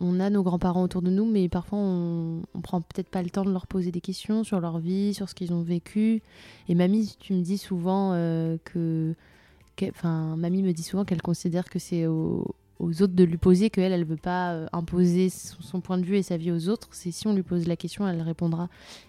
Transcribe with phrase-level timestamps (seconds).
[0.00, 3.30] on a nos grands-parents autour de nous, mais parfois on, on prend peut-être pas le
[3.30, 6.22] temps de leur poser des questions sur leur vie, sur ce qu'ils ont vécu.
[6.68, 9.14] Et mamie, tu me dis souvent euh, que,
[9.88, 13.92] enfin, mamie me dit souvent qu'elle considère que c'est aux, autres de lui poser, qu'elle,
[13.92, 16.88] elle veut pas euh, imposer son, point de vue et sa vie aux autres.
[16.92, 18.68] C'est si on lui pose la question, elle répondra.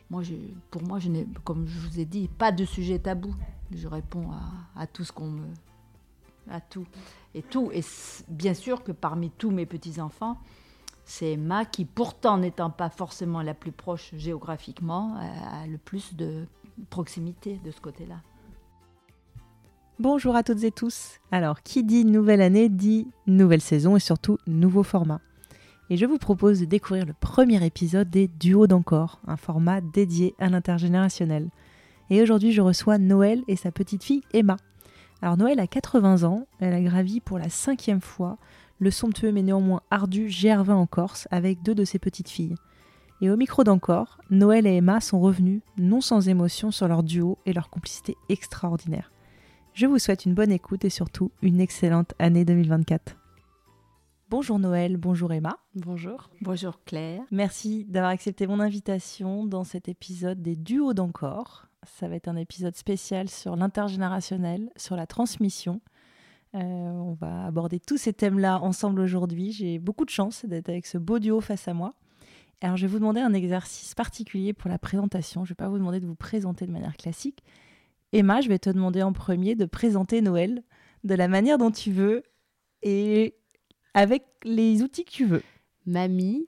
[0.10, 0.24] Moi,
[0.72, 3.36] pour moi, je n'ai, comme je vous ai dit, pas de sujet tabou.
[3.76, 5.48] Je réponds à, à tout ce qu'on me.
[6.50, 6.86] à tout.
[7.36, 7.70] Et tout.
[7.74, 7.84] Et
[8.30, 10.38] bien sûr que parmi tous mes petits-enfants,
[11.08, 16.16] c'est Emma qui, pourtant n'étant pas forcément la plus proche géographiquement, a, a le plus
[16.16, 16.45] de
[16.90, 18.18] proximité de ce côté-là.
[20.00, 21.20] Bonjour à toutes et tous.
[21.31, 25.22] Alors, qui dit nouvelle année dit nouvelle saison et surtout nouveau format.
[25.90, 30.36] Et je vous propose de découvrir le premier épisode des Duos d'encore, un format dédié
[30.38, 31.50] à l'intergénérationnel.
[32.09, 34.58] Et aujourd'hui, je reçois Noël et sa petite fille Emma.
[35.22, 38.38] Alors, Noël a 80 ans, elle a gravi pour la cinquième fois
[38.80, 42.55] le somptueux mais néanmoins ardu GR20 en Corse avec deux de ses petites filles.
[43.22, 47.39] Et au micro d'encore, Noël et Emma sont revenus, non sans émotion, sur leur duo
[47.45, 49.11] et leur complicité extraordinaire.
[49.73, 53.16] Je vous souhaite une bonne écoute et surtout une excellente année 2024.
[54.30, 55.58] Bonjour Noël, bonjour Emma.
[55.73, 56.30] Bonjour.
[56.42, 57.22] Bonjour Claire.
[57.31, 61.67] Merci d'avoir accepté mon invitation dans cet épisode des duos d'encore.
[61.86, 65.80] Ça va être un épisode spécial sur l'intergénérationnel, sur la transmission.
[66.58, 69.52] Euh, on va aborder tous ces thèmes-là ensemble aujourd'hui.
[69.52, 71.94] J'ai beaucoup de chance d'être avec ce beau duo face à moi.
[72.61, 75.45] Alors je vais vous demander un exercice particulier pour la présentation.
[75.45, 77.44] Je ne vais pas vous demander de vous présenter de manière classique.
[78.11, 80.64] Emma, je vais te demander en premier de présenter Noël
[81.03, 82.23] de la manière dont tu veux
[82.81, 83.36] et
[83.94, 85.44] avec les outils que tu veux.
[85.86, 86.47] Mamie,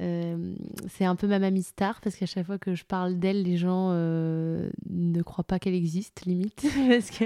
[0.00, 0.56] euh,
[0.88, 3.56] c'est un peu ma mamie star parce qu'à chaque fois que je parle d'elle, les
[3.56, 6.66] gens euh, ne croient pas qu'elle existe, limite.
[6.88, 7.24] parce que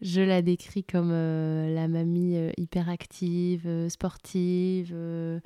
[0.00, 5.40] je la décris comme euh, la mamie euh, hyper active, euh, sportive, euh,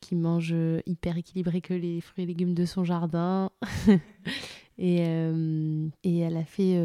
[0.00, 0.54] qui mange
[0.84, 3.50] hyper équilibré que les fruits et légumes de son jardin.
[4.78, 4.98] et,
[6.04, 6.78] et elle a fait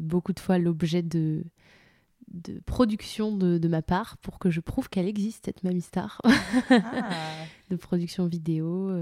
[0.00, 1.44] beaucoup de fois l'objet de
[2.30, 6.20] de production de, de ma part pour que je prouve qu'elle existe, cette mamie star
[7.70, 8.94] de production vidéo.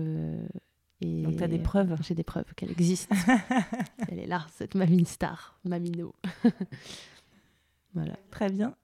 [1.01, 1.97] et Donc, t'as des preuves.
[2.03, 3.11] J'ai des preuves qu'elle existe.
[4.09, 6.15] Elle est là, cette mamie star, mamino.
[7.97, 8.17] Voilà.
[8.31, 8.77] Très bien.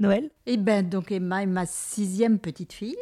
[0.00, 0.30] Noël?
[0.46, 2.96] Eh bien, donc Emma est ma sixième petite fille.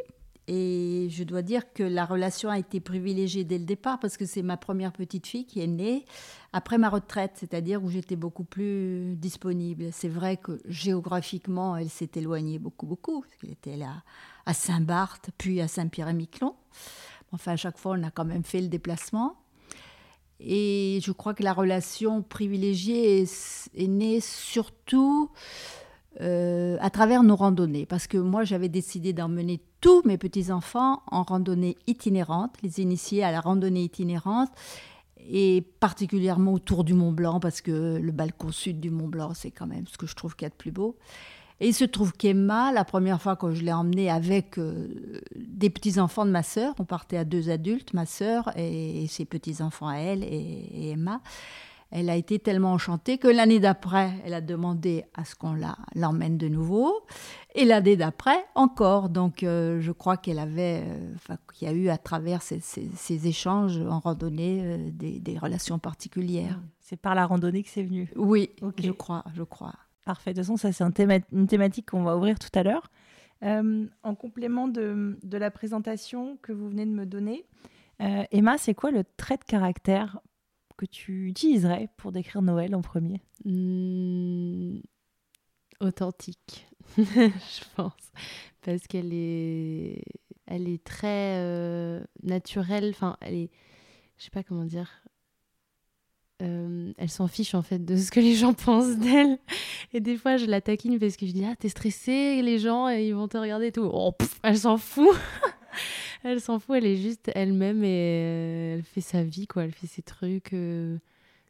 [0.51, 4.25] Et je dois dire que la relation a été privilégiée dès le départ parce que
[4.25, 6.07] c'est ma première petite fille qui est née
[6.55, 9.89] après ma retraite, c'est-à-dire où j'étais beaucoup plus disponible.
[9.93, 13.21] C'est vrai que géographiquement, elle s'est éloignée beaucoup, beaucoup.
[13.21, 14.03] Parce qu'elle était là
[14.47, 16.55] à Saint-Barth, puis à Saint-Pierre-et-Miquelon.
[17.33, 19.37] Enfin, à chaque fois, on a quand même fait le déplacement.
[20.41, 25.31] Et je crois que la relation privilégiée est, née surtout
[26.21, 27.87] euh, à travers nos randonnées.
[27.87, 33.33] Parce que moi, j'avais décidé d'emmener tous mes petits-enfants en randonnée itinérante, les initier à
[33.33, 34.51] la randonnée itinérante,
[35.31, 39.51] et particulièrement autour du Mont Blanc, parce que le balcon sud du Mont Blanc, c'est
[39.51, 40.97] quand même ce que je trouve qu'il y a de plus beau.
[41.61, 45.71] Et il se trouve qu'Emma, la première fois que je l'ai emmenée avec euh, des
[45.71, 49.89] petits-enfants de ma sœur, on partait à deux adultes, ma sœur et, et ses petits-enfants
[49.89, 51.21] à elle et, et Emma,
[51.91, 55.57] elle a été tellement enchantée que l'année d'après, elle a demandé à ce qu'on
[55.97, 56.93] l'emmène de nouveau.
[57.55, 59.09] Et l'année d'après, encore.
[59.09, 62.61] Donc, euh, je crois qu'elle avait, euh, enfin, qu'il y a eu à travers ces,
[62.61, 66.61] ces- ces échanges en randonnée des, des relations particulières.
[66.79, 68.13] C'est par la randonnée que c'est venu.
[68.17, 69.75] Oui, je crois, je crois.
[70.09, 70.31] Parfait.
[70.31, 70.83] De toute façon, ça, c'est
[71.33, 72.91] une thématique qu'on va ouvrir tout à l'heure.
[73.43, 77.45] Euh, en complément de, de la présentation que vous venez de me donner,
[78.01, 80.19] euh, Emma, c'est quoi le trait de caractère
[80.79, 83.21] que tu utiliserais pour décrire Noël en premier?
[83.45, 84.79] Hmm,
[85.81, 88.11] authentique, je pense.
[88.63, 90.03] Parce qu'elle est,
[90.47, 92.93] elle est très euh, naturelle.
[92.95, 93.51] Enfin, elle est,
[94.17, 95.03] je sais pas comment dire.
[96.41, 99.39] Euh, elle s'en fiche en fait de ce que les gens pensent d'elle.
[99.93, 102.89] Et des fois, je la taquine parce que je dis Ah, t'es stressée, les gens,
[102.89, 103.89] et ils vont te regarder et tout.
[103.93, 105.17] Oh, pff, elle s'en fout.
[106.23, 109.65] elle s'en fout, elle est juste elle-même et euh, elle fait sa vie, quoi.
[109.65, 110.53] Elle fait ses trucs.
[110.53, 110.99] euh,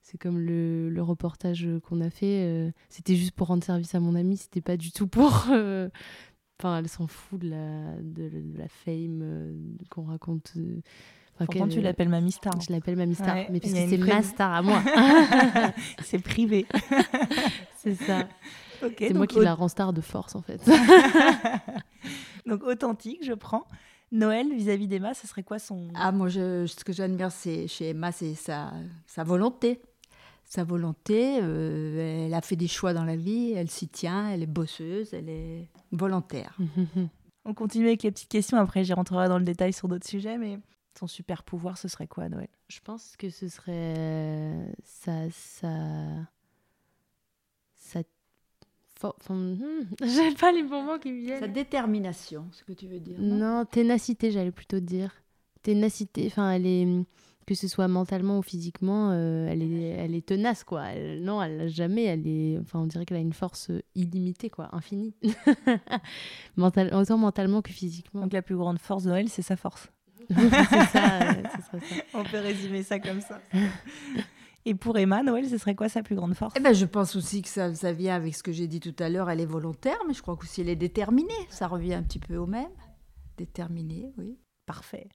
[0.03, 2.73] c'est comme le, le reportage qu'on a fait.
[2.89, 4.39] c'était juste pour rendre service à mon ami.
[4.39, 5.47] C'était pas du tout pour.
[6.61, 9.55] Enfin, elle s'en fout de la, de, la fame
[9.91, 10.55] qu'on raconte.
[11.39, 12.61] Enfin, Pourtant, tu l'appelles Mamie Star.
[12.61, 13.35] Je l'appelle Mamie Star.
[13.35, 14.83] Ouais, mais parce que c'est ma star à moi.
[16.03, 16.67] c'est privé.
[17.79, 18.29] c'est ça.
[18.99, 20.61] C'est moi qui la rend star de force, en fait.
[22.47, 23.65] donc authentique, je prends.
[24.11, 27.91] Noël vis-à-vis d'Emma, ce serait quoi son Ah, moi, je, ce que j'admire c'est, chez
[27.91, 28.73] Emma, c'est sa,
[29.07, 29.81] sa volonté.
[30.45, 34.43] Sa volonté, euh, elle a fait des choix dans la vie, elle s'y tient, elle
[34.43, 36.57] est bosseuse, elle est volontaire.
[37.45, 38.59] On continue avec les petites questions.
[38.59, 40.39] Après, j'y rentrerai dans le détail sur d'autres sujets.
[40.39, 40.59] Mais
[40.99, 42.49] ton super pouvoir, ce serait quoi Noël?
[42.69, 45.69] Je pense que ce serait ça, ça,
[47.77, 48.01] ça.
[49.03, 51.41] Enfin, hmm, j'ai pas les bons mots qui me viennent.
[51.41, 53.17] Sa détermination, ce que tu veux dire.
[53.19, 55.13] Non, ténacité, j'allais plutôt dire.
[55.63, 56.87] Ténacité, enfin, elle est
[57.49, 60.95] que ce soit mentalement ou physiquement, euh, elle, est, elle est tenace, quoi.
[61.21, 64.69] non, elle n'a jamais, elle est, enfin, on dirait qu'elle a une force illimitée, quoi,
[64.73, 65.15] infinie.
[66.57, 68.21] Mental, autant mentalement que physiquement.
[68.21, 69.89] Donc la plus grande force de Noël, c'est sa force.
[70.35, 71.79] c'est ça, ça,
[72.15, 73.41] On peut résumer ça comme ça.
[74.65, 76.55] Et pour Emma, Noël, ce serait quoi sa plus grande force?
[76.57, 78.95] Eh ben, Je pense aussi que ça, ça vient avec ce que j'ai dit tout
[78.99, 79.31] à l'heure.
[79.31, 81.33] Elle est volontaire, mais je crois qu'aussi elle est déterminée.
[81.49, 82.69] Ça revient un petit peu au même.
[83.39, 84.37] Déterminée, oui.
[84.67, 85.09] Parfait.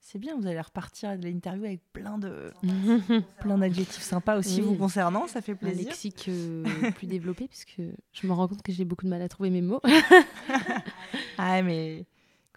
[0.00, 2.50] C'est bien, vous allez repartir de l'interview avec plein de
[3.40, 5.86] plein d'adjectifs sympas aussi vous concernant, ça fait plaisir.
[5.86, 9.20] Un lexique euh, plus développé puisque je me rends compte que j'ai beaucoup de mal
[9.20, 9.82] à trouver mes mots.
[11.36, 12.06] ah mais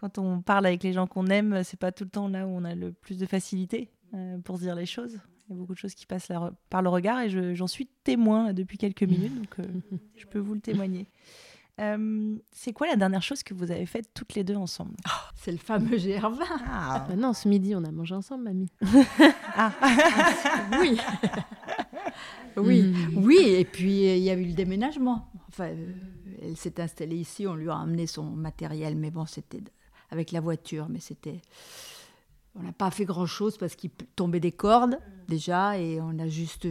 [0.01, 2.49] quand on parle avec les gens qu'on aime, c'est pas tout le temps là où
[2.49, 5.19] on a le plus de facilité euh, pour dire les choses.
[5.47, 6.31] Il y a beaucoup de choses qui passent
[6.69, 9.65] par le regard et j'en suis témoin depuis quelques minutes, donc euh,
[10.15, 11.07] je peux vous le témoigner.
[11.79, 14.95] Euh, c'est quoi la dernière chose que vous avez faite toutes les deux ensemble?
[15.07, 16.39] Oh, C'est le fameux GR20.
[16.67, 17.05] Ah.
[17.07, 18.69] Bah non, ce midi, on a mangé ensemble, mamie.
[19.55, 19.71] ah.
[20.79, 20.97] oui.
[22.57, 23.23] oui, hmm.
[23.23, 23.37] oui.
[23.39, 25.31] Et puis, il y a eu le déménagement.
[25.47, 25.69] Enfin,
[26.41, 29.61] elle s'est installée ici, on lui a amené son matériel, mais bon, c'était
[30.11, 31.41] avec la voiture, mais c'était...
[32.55, 34.99] On n'a pas fait grand-chose parce qu'il tombait des cordes
[35.29, 36.67] déjà et on a juste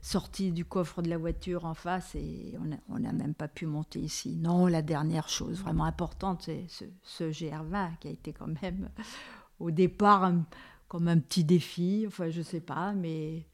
[0.00, 2.54] sorti du coffre de la voiture en face et
[2.88, 4.36] on n'a même pas pu monter ici.
[4.36, 6.66] Non, la dernière chose vraiment importante, c'est
[7.02, 8.88] ce, GR20 qui a été quand même
[9.58, 10.32] au départ
[10.86, 13.46] comme un petit défi, enfin je sais pas, mais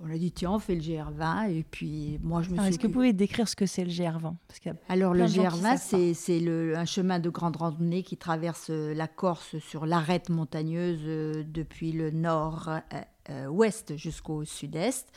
[0.00, 2.68] on a dit tiens on fait le GR20 et puis moi je me suis.
[2.68, 6.76] Est-ce que vous pouvez décrire ce que c'est le GR20 Parce Alors le GR20 c'est
[6.76, 12.10] un chemin de grande randonnée qui traverse la Corse sur l'arête montagneuse euh, depuis le
[12.10, 15.08] nord euh, euh, jusqu'au sud-est,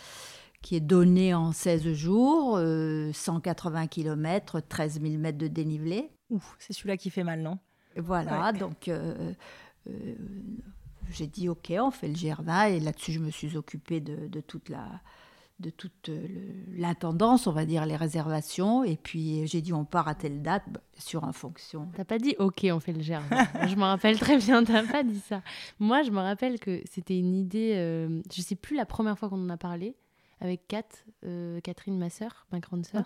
[0.61, 2.59] qui est donné en 16 jours,
[3.13, 6.09] 180 km, 13 000 mètres de dénivelé.
[6.59, 7.59] c'est celui-là qui fait mal, non?
[7.97, 9.33] Voilà, donc euh,
[9.87, 10.15] euh,
[11.11, 14.69] j'ai dit ok, on fait le GR20 et là-dessus je me suis occupée de toute
[14.69, 15.01] la
[15.59, 16.27] de toute euh,
[16.75, 18.83] l'intendance, on va dire, les réservations.
[18.83, 21.87] Et puis j'ai dit, on part à telle date, bah, sur un fonction.
[21.95, 23.21] T'as pas dit, ok, on fait le GR.
[23.67, 25.41] je me rappelle très bien, t'as pas dit ça.
[25.79, 29.29] Moi, je me rappelle que c'était une idée, euh, je sais plus la première fois
[29.29, 29.95] qu'on en a parlé,
[30.41, 30.83] avec Kat,
[31.25, 33.03] euh, Catherine, ma sœur, ma grande sœur.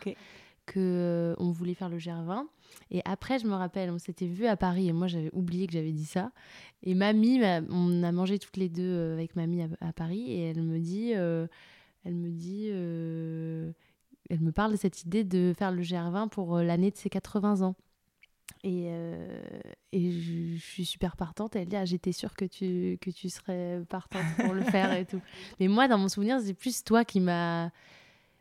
[0.72, 2.44] Que on voulait faire le GR20
[2.92, 5.74] et après je me rappelle on s'était vu à Paris et moi j'avais oublié que
[5.74, 6.32] j'avais dit ça
[6.84, 10.80] et mamie on a mangé toutes les deux avec mamie à, Paris et elle me
[10.80, 11.14] dit
[12.06, 13.72] elle me dit, euh,
[14.30, 17.10] elle me parle de cette idée de faire le GR20 pour euh, l'année de ses
[17.10, 17.76] 80 ans.
[18.64, 19.42] Et, euh,
[19.92, 21.56] et je, suis super partante.
[21.56, 25.06] Elle dit ah, J'étais sûre que tu, que tu serais partante pour le faire et
[25.06, 25.22] tout.
[25.60, 27.70] Mais moi, dans mon souvenir, c'est plus toi qui m'as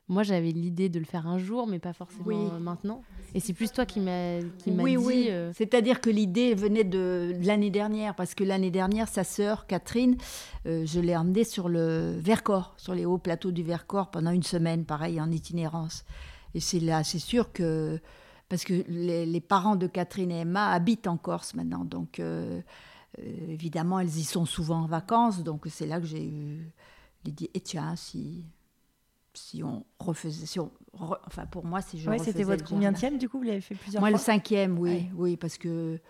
[0.09, 3.03] moi, j'avais l'idée de le faire un jour, mais pas forcément maintenant.
[3.35, 4.97] Et c'est plus toi qui m'as qui oui, dit.
[4.97, 9.67] Oui, euh, C'est-à-dire que l'idée venait de, l'année dernière, parce que l'année dernière, sa sœur
[9.67, 10.17] Catherine,
[10.65, 14.43] euh, je l'ai emmenée sur le Vercors, sur les hauts plateaux du Vercors pendant une
[14.43, 16.07] semaine, pareil, en itinérance.
[16.55, 18.01] Et c'est là, c'est sûr que
[18.49, 22.63] parce que les, parents de Catherine et Emma habitent en Corse maintenant, donc euh,
[23.47, 26.73] évidemment, elles y sont souvent en vacances, donc c'est là que j'ai eu
[27.27, 27.51] l'idée.
[27.53, 28.47] Et tiens, si
[29.39, 30.71] si on refaisait, si on
[31.27, 34.01] enfin pour moi, si je ouais, c'était votre combien du coup Vous l'avez fait plusieurs
[34.01, 36.01] moi, fois Moi, le cinquième, oui, oui, parce que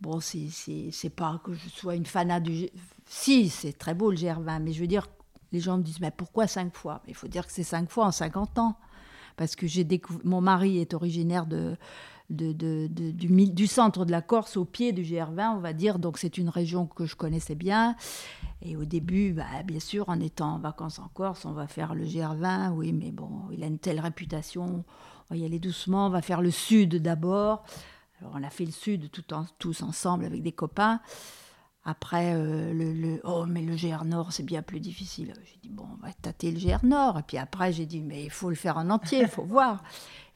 [0.00, 2.68] bon, c'est pas que je sois une fanat du.
[3.06, 5.06] Si, c'est très beau le GR20, mais je veux dire,
[5.52, 7.02] les gens me disent, mais pourquoi cinq fois?
[7.06, 8.76] Il faut dire que c'est cinq fois en 50 ans,
[9.36, 10.24] parce que j'ai découvert.
[10.24, 11.76] Mon mari est originaire de
[12.30, 15.98] du, centre de la Corse au pied du GR20, on va dire.
[15.98, 17.96] Donc c'est une région que je connaissais bien.
[18.62, 21.94] Et au début, bah, bien sûr, en étant en vacances en Corse, on va faire
[21.94, 22.70] le GR20.
[22.70, 24.84] Oui, mais bon, il a une telle réputation.
[25.30, 26.06] On va y aller doucement.
[26.06, 27.64] On va faire le sud d'abord.
[28.20, 31.00] Alors on a fait le sud tout en, tous ensemble avec des copains.
[31.88, 35.32] Après, euh, le, oh, mais le GR Nord, c'est bien plus difficile.
[35.44, 37.20] J'ai dit, bon, on va tâter le GR Nord.
[37.20, 39.84] Et puis après, j'ai dit, mais il faut le faire en entier, il faut voir.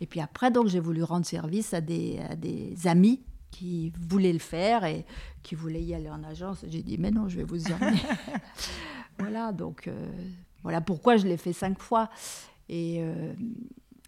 [0.00, 2.20] Et puis après, donc, j'ai voulu rendre service à des,
[2.84, 5.04] amis qui voulaient le faire et
[5.42, 6.64] qui voulaient y aller en agence.
[6.68, 8.00] J'ai dit, mais non, je vais vous y emmener.
[9.18, 10.08] voilà, donc, euh,
[10.62, 12.10] voilà pourquoi je l'ai fait cinq fois.
[12.68, 13.34] Et, euh,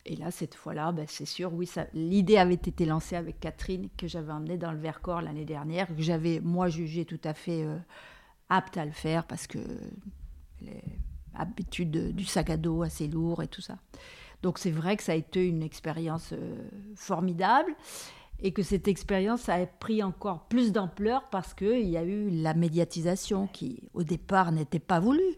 [0.05, 4.09] et là, cette fois-là, ben, c'est sûr, oui, l'idée avait été lancée avec Catherine, que
[4.09, 7.79] j'avais emmenée dans le Vercors l'année dernière, que j'avais, moi, jugé tout à fait euh,
[8.49, 9.59] apte à le faire parce que
[11.35, 13.79] l'habitude du sac à dos assez lourd et tout ça.
[14.43, 17.75] Donc c'est vrai que ça a été une expérience euh, formidable.
[18.45, 22.55] et que cette expérience a pris encore plus d'ampleur parce qu'il y a eu la
[22.55, 25.37] médiatisation qui, au départ, n'était pas voulue.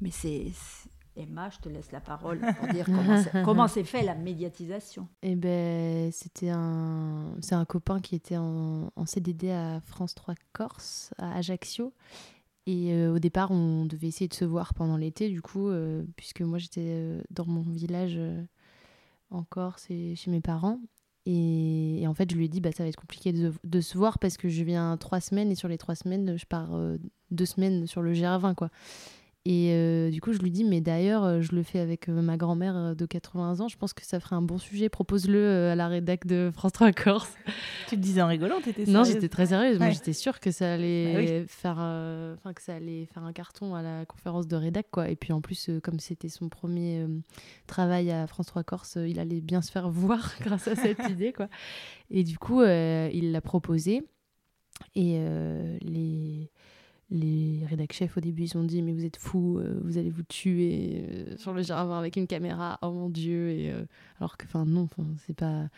[0.00, 0.50] Mais c'est.
[1.20, 2.86] Emma, je te laisse la parole pour dire
[3.44, 5.06] comment s'est fait la médiatisation.
[5.22, 11.12] Eh ben, c'était un, c'est un copain qui était en, CDD à France 3 Corse,
[11.18, 11.92] à Ajaccio.
[12.66, 16.04] Et euh, au départ, on devait essayer de se voir pendant l'été, du coup, euh,
[16.16, 18.18] puisque moi j'étais euh, dans mon village
[19.30, 20.80] en Corse et chez mes parents.
[21.26, 24.18] Et, en fait, je lui ai dit, bah, ça va être compliqué de, se voir
[24.18, 26.70] parce que je viens trois semaines et sur les trois semaines, je pars
[27.30, 28.70] deux semaines sur le GR20, quoi.
[29.46, 32.20] Et euh, du coup, je lui dis, mais d'ailleurs, euh, je le fais avec euh,
[32.20, 33.68] ma grand-mère de 80 ans.
[33.68, 34.90] Je pense que ça ferait un bon sujet.
[34.90, 37.34] Propose-le à la rédac de France 3 Corse.
[37.88, 39.78] Tu te disais en rigolant, t'étais Non, j'étais très sérieuse.
[39.78, 41.78] Moi, j'étais sûre que ça allait bah faire,
[42.36, 45.08] enfin que ça allait faire un carton à la conférence de rédac, quoi.
[45.08, 47.04] Et puis en plus, comme c'était son premier
[47.66, 51.32] travail à France 3 Corse, il allait bien se faire voir grâce à cette idée,
[51.32, 51.48] quoi.
[52.10, 54.02] Et du coup, il l'a proposé.
[54.94, 55.18] Et
[55.80, 56.50] les
[57.10, 60.10] les rédac chefs au début ils ont dit mais vous êtes fous, euh, vous allez
[60.10, 63.84] vous tuer euh, sur le jardin avec une caméra, oh mon dieu et euh,
[64.18, 64.88] alors que enfin non,
[65.26, 65.68] c'est pas.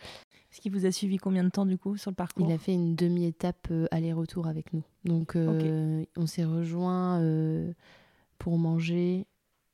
[0.51, 2.47] Est-ce qu'il vous a suivi combien de temps du coup sur le parcours?
[2.47, 4.83] Il a fait une demi-étape aller-retour avec nous.
[5.05, 7.23] Donc on s'est rejoint
[8.39, 9.27] pour manger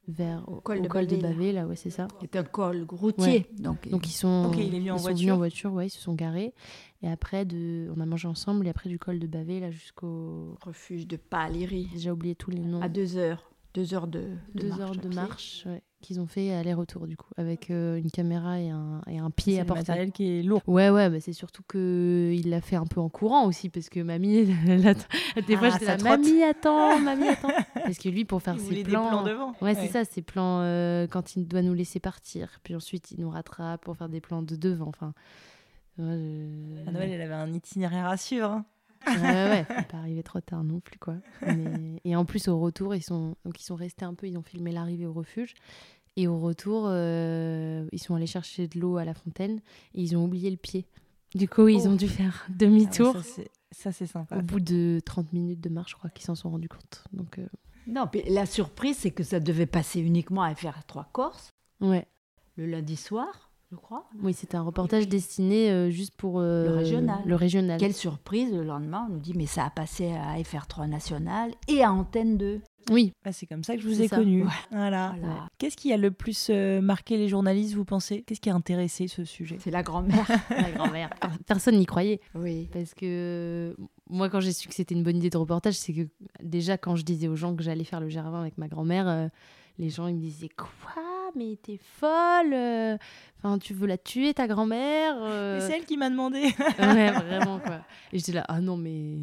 [0.08, 2.08] vers au col, de, col Bavé, là, ouais, c'est ça.
[2.20, 3.46] C'est un col routier.
[3.58, 5.02] Donc, donc ils sont, il est en ils voiture.
[5.02, 6.54] sont venus en voiture, ouais, ils se sont garés.
[7.02, 10.56] Et après, de, on a mangé ensemble, et après du col de Bavé, là, jusqu'au
[10.62, 11.88] refuge de Paléry.
[11.96, 12.80] J'ai oublié tous les noms.
[12.80, 13.52] À deux heures.
[13.74, 14.80] Deux heures de, de deux marche.
[14.80, 18.70] Heures de marche ouais qu'ils ont fait aller-retour du coup, avec euh, une caméra et
[18.70, 19.82] un, et un pied à porter.
[19.82, 20.62] C'est matériel qui est lourd.
[20.66, 23.88] Ouais, ouais, bah c'est surtout que il l'a fait un peu en courant aussi, parce
[23.88, 28.42] que mamie, des fois ah, j'étais là, mamie attends, mamie attends, parce que lui pour
[28.42, 29.54] faire ses plans, plans devant.
[29.60, 33.20] Ouais, c'est ça, ses plans euh, quand il doit nous laisser partir, puis ensuite il
[33.20, 35.14] nous rattrape pour faire des plans de devant, enfin.
[35.98, 38.50] Ouais, À Noël, elle avait un itinéraire à suivre.
[38.50, 38.64] Hein.
[39.06, 41.16] Ouais, ouais, pas arrivé trop tard non plus quoi.
[42.04, 44.42] Et en plus au retour, ils sont donc ils sont restés un peu, ils ont
[44.42, 45.54] filmé l'arrivée au refuge
[46.18, 49.60] et au retour, euh, ils sont allés chercher de l'eau à la fontaine
[49.94, 50.84] et ils ont oublié le pied.
[51.36, 51.96] Du coup, ils ont oh.
[51.96, 53.14] dû faire demi-tour.
[53.16, 54.36] Ah ça, c'est sympa.
[54.36, 57.04] Au bout de 30 minutes de marche, je crois qu'ils s'en sont rendus compte.
[57.12, 57.46] Donc, euh,
[57.86, 61.50] Non, la surprise, c'est que ça devait passer uniquement à FR3 Corse.
[61.80, 62.08] Ouais.
[62.56, 64.08] Le lundi soir je crois.
[64.22, 67.18] Oui, c'était un reportage destiné euh, juste pour euh, le, régional.
[67.26, 67.78] le régional.
[67.78, 71.82] Quelle surprise, le lendemain, on nous dit, mais ça a passé à FR3 National et
[71.82, 72.62] à Antenne 2.
[72.90, 73.12] Oui.
[73.26, 74.46] Ah, c'est comme ça que je vous ai connu.
[74.70, 75.14] Voilà.
[75.58, 78.22] Qu'est-ce qui a le plus euh, marqué les journalistes, vous pensez?
[78.22, 79.58] Qu'est-ce qui a intéressé ce sujet?
[79.60, 80.26] C'est la grand-mère.
[80.50, 81.10] la grand-mère.
[81.46, 82.20] Personne n'y croyait.
[82.34, 82.70] Oui.
[82.72, 83.76] Parce que
[84.08, 86.08] moi, quand j'ai su que c'était une bonne idée de reportage, c'est que
[86.42, 89.28] déjà, quand je disais aux gens que j'allais faire le Gervin avec ma grand-mère,
[89.78, 91.02] les gens ils me disaient Quoi?
[91.34, 92.52] Mais t'es folle.
[92.52, 92.96] Euh,
[93.38, 95.16] enfin, tu veux la tuer, ta grand-mère.
[95.20, 95.60] Euh?
[95.66, 96.40] C'est elle qui m'a demandé.
[96.78, 97.80] ouais, vraiment, quoi.
[98.12, 99.16] Et j'étais là, ah non, mais.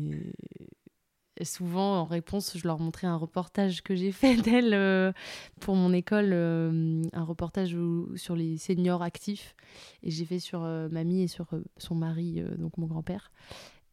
[1.44, 5.12] souvent, en réponse, je leur montrais un reportage que j'ai fait d'elle euh,
[5.60, 7.76] pour mon école, un reportage
[8.16, 9.56] sur les seniors actifs.
[10.04, 11.48] Et j'ai fait sur mamie et sur
[11.78, 13.32] son mari, donc mon grand-père.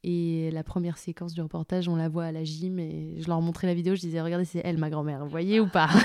[0.04, 3.40] Et la première séquence du reportage, on la voit à la gym et je leur
[3.40, 5.88] montrais la vidéo, je disais regardez c'est elle ma grand-mère, vous voyez ou pas?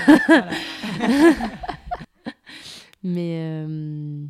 [3.02, 4.24] Mais euh,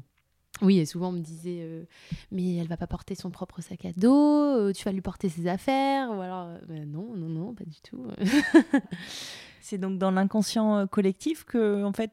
[0.62, 1.84] oui, et souvent on me disait euh,
[2.30, 5.28] mais elle va pas porter son propre sac à dos, euh, tu vas lui porter
[5.28, 8.06] ses affaires ou alors non, non non, pas du tout.
[9.60, 12.12] C'est donc dans l'inconscient collectif que en fait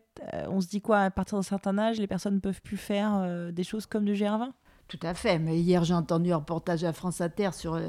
[0.49, 0.99] on se dit quoi?
[0.99, 4.13] À partir d'un certain âge, les personnes ne peuvent plus faire des choses comme du
[4.13, 4.51] GR20
[4.87, 5.39] tout à fait.
[5.39, 7.79] Mais hier, j'ai entendu un reportage à France Inter sur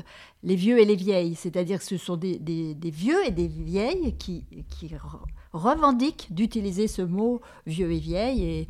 [0.43, 1.35] les vieux et les vieilles.
[1.35, 2.39] C'est-à-dire que ce sont des,
[2.83, 4.91] vieux et des vieilles qui, qui
[5.53, 8.45] revendique d'utiliser ce mot vieux et vieille.
[8.45, 8.69] Et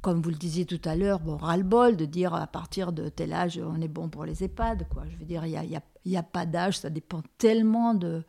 [0.00, 3.32] comme vous le disiez tout à l'heure, bon, ras-le-bol de dire à partir de tel
[3.32, 4.86] âge, on est bon pour les EHPAD.
[4.88, 5.04] Quoi.
[5.10, 7.94] Je veux dire, il n'y a, y a, y a, pas d'âge, ça dépend tellement
[7.94, 8.22] de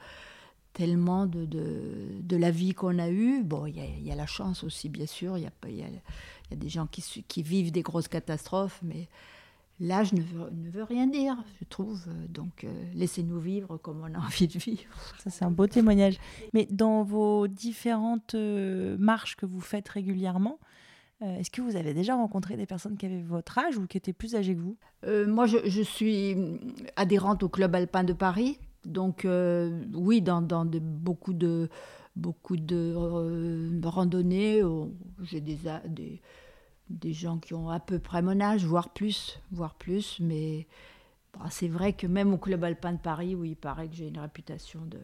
[0.73, 3.43] tellement de, de, la vie qu'on a eue.
[3.43, 5.37] Bon, il y, a, la chance aussi, bien sûr.
[5.37, 5.83] Il y a, y
[6.55, 9.07] des gens qui, qui vivent des grosses catastrophes, mais
[9.83, 12.05] L'âge ne veut, ne veut rien dire, je trouve.
[12.29, 14.83] Donc, euh, laissez-nous vivre comme on a envie de vivre.
[15.17, 16.17] Ça, c'est un beau témoignage.
[16.53, 20.59] Mais dans vos différentes euh, marches que vous faites régulièrement,
[21.23, 23.97] euh, est-ce que vous avez déjà rencontré des personnes qui avaient votre âge ou qui
[23.97, 24.77] étaient plus âgées que vous?
[25.27, 26.37] Moi, je, je, suis
[26.95, 28.59] adhérente au Club Alpin de Paris.
[28.85, 31.69] Donc, oui, dans, dans de, beaucoup de,
[32.15, 32.93] beaucoup de
[33.83, 34.61] randonnées,
[35.23, 36.21] j'ai des, des
[36.99, 40.67] des gens qui ont à peu près mon âge, voire plus, voire plus, mais
[41.49, 44.19] c'est vrai que même au Club Alpin de Paris, où il paraît que j'ai une
[44.19, 44.99] réputation de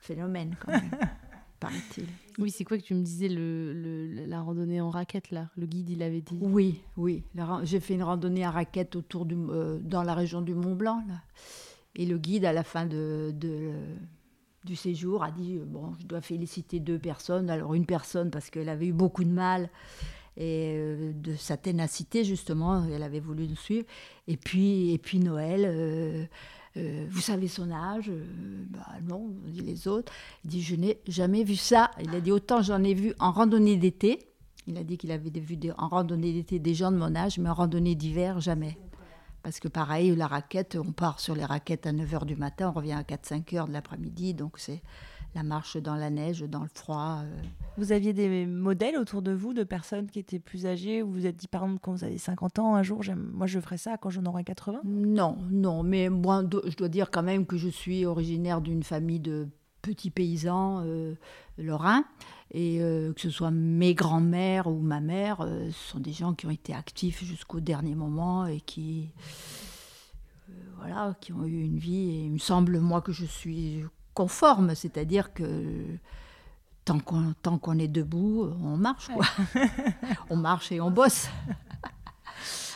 [0.00, 0.90] phénomène quand même.
[1.60, 2.06] paraît-il.
[2.38, 5.48] Oui, c'est quoi que tu me disais, le, le- la randonnée en raquette, là?
[5.56, 6.38] Le guide, il avait dit.
[6.40, 7.22] Oui, oui.
[7.64, 11.02] J'ai fait une randonnée à raquette autour du, euh, dans la région du Mont Blanc.
[11.06, 11.16] Là.
[11.96, 13.72] Et le guide, à la fin de, de-
[14.64, 17.50] du séjour, a dit euh, Bon, je dois féliciter deux personnes.
[17.50, 19.68] Alors, une personne, parce qu'elle avait eu beaucoup de mal
[20.36, 23.86] et euh, de sa ténacité, justement, elle avait voulu nous suivre.
[24.28, 25.64] Et puis, et puis Noël.
[25.66, 26.24] euh,
[26.76, 28.12] euh, vous savez son âge
[28.70, 30.12] Bah non, on dit les autres.
[30.44, 31.90] Il dit Je n'ai jamais vu ça.
[32.00, 34.20] Il a dit Autant j'en ai vu en randonnée d'été.
[34.68, 37.38] Il a dit qu'il avait vu des- en randonnée d'été des gens de mon âge,
[37.40, 38.78] mais en randonnée d'hiver, jamais.
[39.42, 42.72] Parce que pareil, la raquette, on part sur les raquettes à 9h du matin, on
[42.78, 44.80] revient à 4-5 heures de l'après-midi, donc c'est
[45.34, 47.22] la marche dans la neige, dans le froid.
[47.24, 47.42] euh.
[47.78, 51.12] Vous aviez des modèles autour de vous de personnes qui étaient plus âgées ou vous
[51.20, 53.78] vous êtes dit par exemple quand vous avez 50 ans un jour moi je ferais
[53.78, 57.56] ça quand j'en aurai 80 Non, non, mais moi, je dois dire quand même que
[57.56, 59.48] je suis originaire d'une famille de
[59.82, 61.14] petits paysans euh,
[61.56, 62.04] lorrains,
[62.50, 66.34] et euh, que ce soit mes grands-mères ou ma mère, euh, ce sont des gens
[66.34, 69.08] qui ont été actifs jusqu'au dernier moment et qui,
[70.76, 72.10] voilà, qui ont eu une vie.
[72.10, 73.84] Et il me semble, moi, que je suis
[74.20, 75.44] conforme, c'est-à-dire que
[76.84, 79.24] tant qu'on tant qu'on est debout, on marche, quoi.
[80.30, 81.28] on marche et on bosse.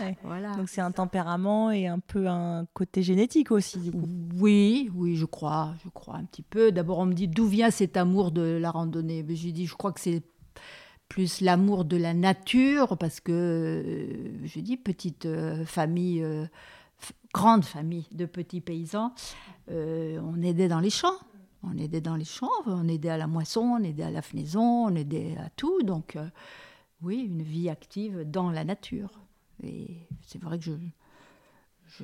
[0.01, 0.17] Ouais.
[0.25, 0.55] Voilà.
[0.57, 4.09] Donc c'est un tempérament et un peu un côté génétique aussi du coup.
[4.37, 6.73] Oui, oui, je crois, je crois un petit peu.
[6.73, 9.23] D'abord, on me dit d'où vient cet amour de la randonnée?
[9.23, 10.23] Mais J'ai dit, je crois que c'est
[11.09, 16.47] plus l'amour de la nature, parce que, euh, je dis, petite euh, famille, euh,
[17.33, 19.13] grande famille de petits paysans,
[19.69, 21.19] on aidait dans les champs.
[21.67, 24.87] On aidait dans les champs, on aidait à la moisson, on aidait à la fenaison,
[24.87, 25.83] on aidait à tout.
[25.83, 26.29] Donc, euh,
[27.03, 29.21] oui, une vie active dans la nature.
[29.63, 30.73] Et c'est vrai que je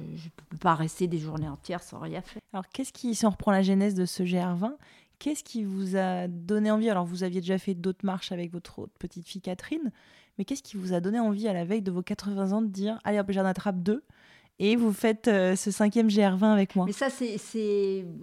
[0.01, 0.05] ne
[0.49, 2.43] peux pas rester des journées entières sans rien faire.
[2.53, 4.77] Alors qu'est-ce qui, si on reprend la genèse de ce GR20,
[5.19, 6.91] qu'est-ce qui vous a donné envie?
[6.91, 9.93] Alors vous aviez déjà fait d'autres marches avec votre autre petite fille Catherine,
[10.39, 12.69] mais qu'est-ce qui vous a donné envie à la veille de vos 80 ans de
[12.69, 14.05] dire allez j'en attrape deux?
[14.63, 17.39] Et vous faites euh, ce cinquième GR20 avec moi Mais ça, c'est,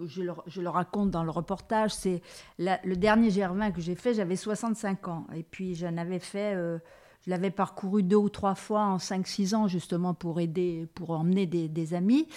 [0.06, 2.22] je, le, raconte dans le reportage, c'est
[2.58, 5.26] le dernier Germain que j'ai fait, j'avais 65 ans.
[5.34, 6.78] Et puis j'en avais fait, euh,
[7.26, 11.46] je l'avais parcouru deux ou trois fois en 5-6 ans, justement pour aider, pour emmener
[11.46, 12.28] des, amis.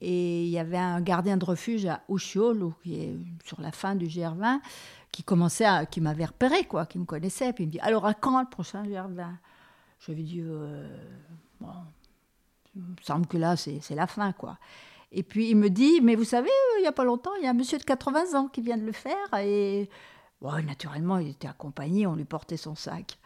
[0.00, 3.94] Et il y avait un gardien de refuge à Usciolo, qui est sur la fin
[3.94, 4.60] du GR20,
[5.12, 7.52] qui commençait qui m'avait repéré, quoi, qui me connaissait.
[7.52, 9.26] Puis il me dit Alors à quand le prochain GR20
[10.00, 10.88] Je lui ai dit euh,
[11.60, 11.68] Bon,
[12.76, 14.58] il me semble que là, c'est la fin, quoi.
[15.12, 17.44] Et puis il me dit, mais vous savez, euh, il n'y a pas longtemps, il
[17.44, 19.32] y a un monsieur de 80 ans qui vient de le faire.
[19.40, 19.88] Et
[20.40, 23.18] ouais, naturellement, il était accompagné, on lui portait son sac.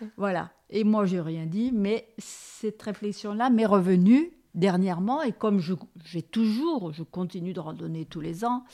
[0.16, 0.50] Voilà.
[0.70, 5.22] Et moi, j'ai rien dit, mais cette réflexion-là m'est revenue dernièrement.
[5.22, 8.64] Et comme je- j'ai toujours, je continue de randonner tous les ans,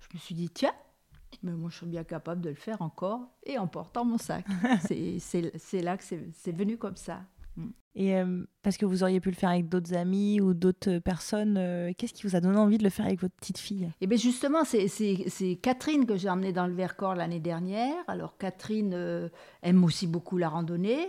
[0.00, 0.72] je me suis dit, tiens,
[1.42, 4.46] mais moi, je suis bien capable de le faire encore et en portant mon sac.
[4.88, 7.20] C'est- là que c'est venu comme ça.
[7.98, 11.56] Et euh, parce que vous auriez pu le faire avec d'autres amis ou d'autres personnes,
[11.56, 13.90] euh, qu'est-ce qui vous a donné envie de le faire avec votre petite fille?
[14.02, 17.94] Et bien justement, c'est- Catherine que j'ai emmenée dans le Vercors l'année dernière.
[18.06, 19.30] Alors Catherine euh,
[19.62, 21.08] aime aussi beaucoup la randonnée.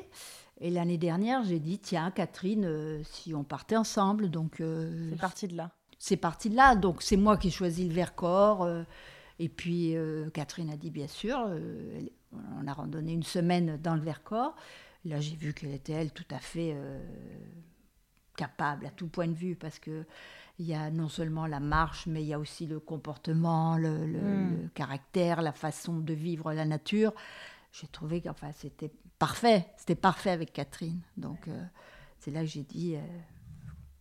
[0.61, 2.67] Et l'année dernière, j'ai dit, tiens, Catherine,
[3.03, 4.29] si on partait ensemble.
[4.31, 5.71] Donc C'est parti de là.
[5.99, 6.75] c'est parti de là.
[6.75, 8.67] Donc c'est moi qui ai choisi le Vercors.
[9.39, 9.93] et puis
[10.33, 11.37] Catherine a dit, bien sûr,
[12.61, 14.55] on a randonné une semaine dans le Vercors.
[15.07, 16.99] Là, j'ai vu qu'elle était, elle, tout à fait euh,
[18.35, 20.05] capable à tout point de vue, parce que
[20.59, 24.05] il y a non seulement la marche, mais il y a aussi le comportement, le,
[24.07, 24.61] le- Mm.
[24.63, 27.13] le caractère, la façon de vivre la nature.
[27.71, 30.99] J'ai trouvé que enfin, c'était parfait, c'était parfait avec Catherine.
[31.15, 31.63] Donc euh,
[32.19, 32.99] c'est là que j'ai dit, euh,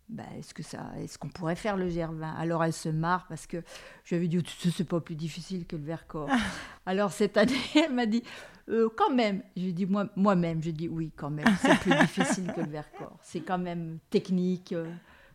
[0.08, 3.46] bah, est-ce que ça, est-ce qu'on pourrait faire le GR20 Alors elle se marre parce
[3.46, 3.62] que
[4.04, 6.30] je lui avais dit, Tu sais, c'est pas plus difficile que le Vercors.
[6.86, 8.22] Alors cette année, elle m'a dit,
[8.68, 9.42] Euh, quand même.
[9.56, 13.16] J'ai dit moi, moi-même, j'ai dit oui, quand même, c'est plus difficile que le Vercors.
[13.22, 14.72] C'est quand même technique.
[14.72, 14.86] Il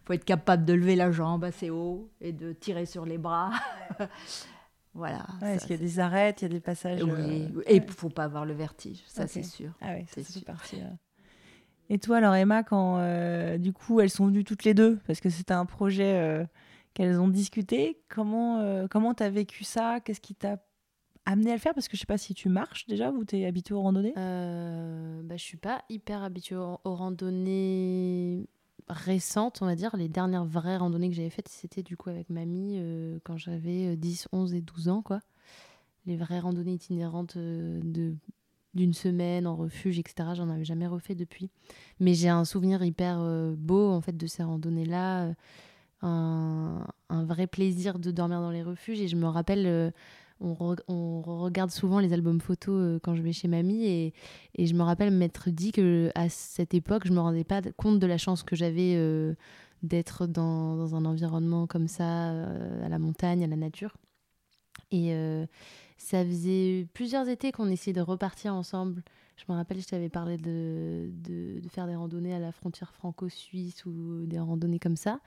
[0.05, 3.51] faut être capable de lever la jambe assez haut et de tirer sur les bras.
[4.93, 5.25] voilà.
[5.41, 7.11] Ouais, Est-ce qu'il y a des arêtes, il y a des passages oui,
[7.55, 9.71] euh, et il faut pas avoir le vertige, ça c'est sûr.
[9.81, 10.43] Ah ça, C'est sûr.
[10.43, 10.77] parti.
[10.81, 10.85] euh.
[11.89, 15.19] Et toi, alors Emma, quand euh, du coup elles sont venues toutes les deux, parce
[15.21, 16.45] que c'était un projet euh,
[16.93, 19.99] qu'elles ont discuté, comment euh, comment t'as vécu ça?
[20.01, 20.57] Qu'est-ce qui t'a
[21.25, 23.45] amené à le faire Parce que je sais pas si tu marches déjà ou t'es
[23.45, 24.13] habituée aux randonnées?
[24.17, 28.47] Euh, bah, je suis pas hyper habituée aux, randonnées
[28.87, 29.95] récentes, on va dire.
[29.95, 33.93] Les dernières vraies randonnées que j'avais faites, c'était du coup avec mamie euh, quand j'avais
[33.93, 35.19] euh, 10, 11 et 12 ans, quoi.
[36.05, 37.79] Les vraies randonnées itinérantes euh,
[38.73, 40.29] d'une semaine en refuge, etc.
[40.35, 41.51] J'en avais jamais refait depuis.
[41.99, 45.25] Mais j'ai un souvenir hyper euh, beau en fait de ces randonnées-là.
[45.25, 45.33] euh,
[46.03, 49.01] un, un vrai plaisir de dormir dans les refuges.
[49.01, 49.91] Et je me rappelle euh,
[50.41, 54.13] on, regarde souvent les albums photos quand je vais chez mamie et,
[54.55, 57.99] et je me rappelle m'être dit que à cette époque, je me rendais pas compte
[57.99, 58.97] de la chance que j'avais
[59.83, 62.29] d'être dans, un environnement comme ça,
[62.83, 63.95] à la montagne, à la nature.
[64.91, 65.13] Et
[65.97, 69.03] ça faisait plusieurs étés qu'on essayait de repartir ensemble.
[69.37, 74.25] Je me rappelle, je t'avais parlé de, faire des randonnées à la frontière franco-suisse ou
[74.25, 75.19] des randonnées comme ça.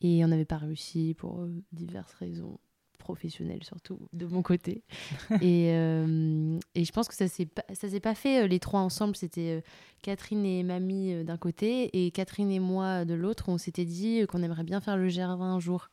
[0.00, 2.58] Et on n'avait pas réussi pour euh, diverses raisons
[3.06, 4.82] professionnelles, surtout de mon côté.
[5.40, 8.60] et, euh, et, je pense que ça s'est pas, ça s'est pas fait euh, les
[8.60, 9.16] trois ensemble.
[9.16, 9.62] C'était
[10.02, 13.48] Catherine et Mamie d'un côté et Catherine et moi de l'autre.
[13.48, 15.88] On s'était dit qu'on aimerait bien faire le Gervin un jour.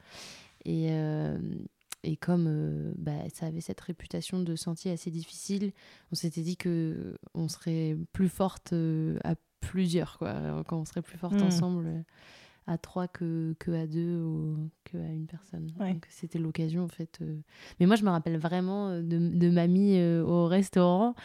[0.66, 0.92] Et,
[2.04, 5.72] et comme euh, bah, ça avait cette réputation de sentier assez difficile,
[6.12, 10.64] on s'était dit que on serait plus forte euh, à plusieurs, quoi.
[10.68, 11.44] Quand on serait plus forte hmm.
[11.44, 12.02] ensemble euh,
[12.68, 15.68] à trois que, que à deux ou que à une personne.
[15.80, 17.20] Donc c'était l'occasion en fait.
[17.80, 21.16] Mais moi je me rappelle vraiment de, de mamie au restaurant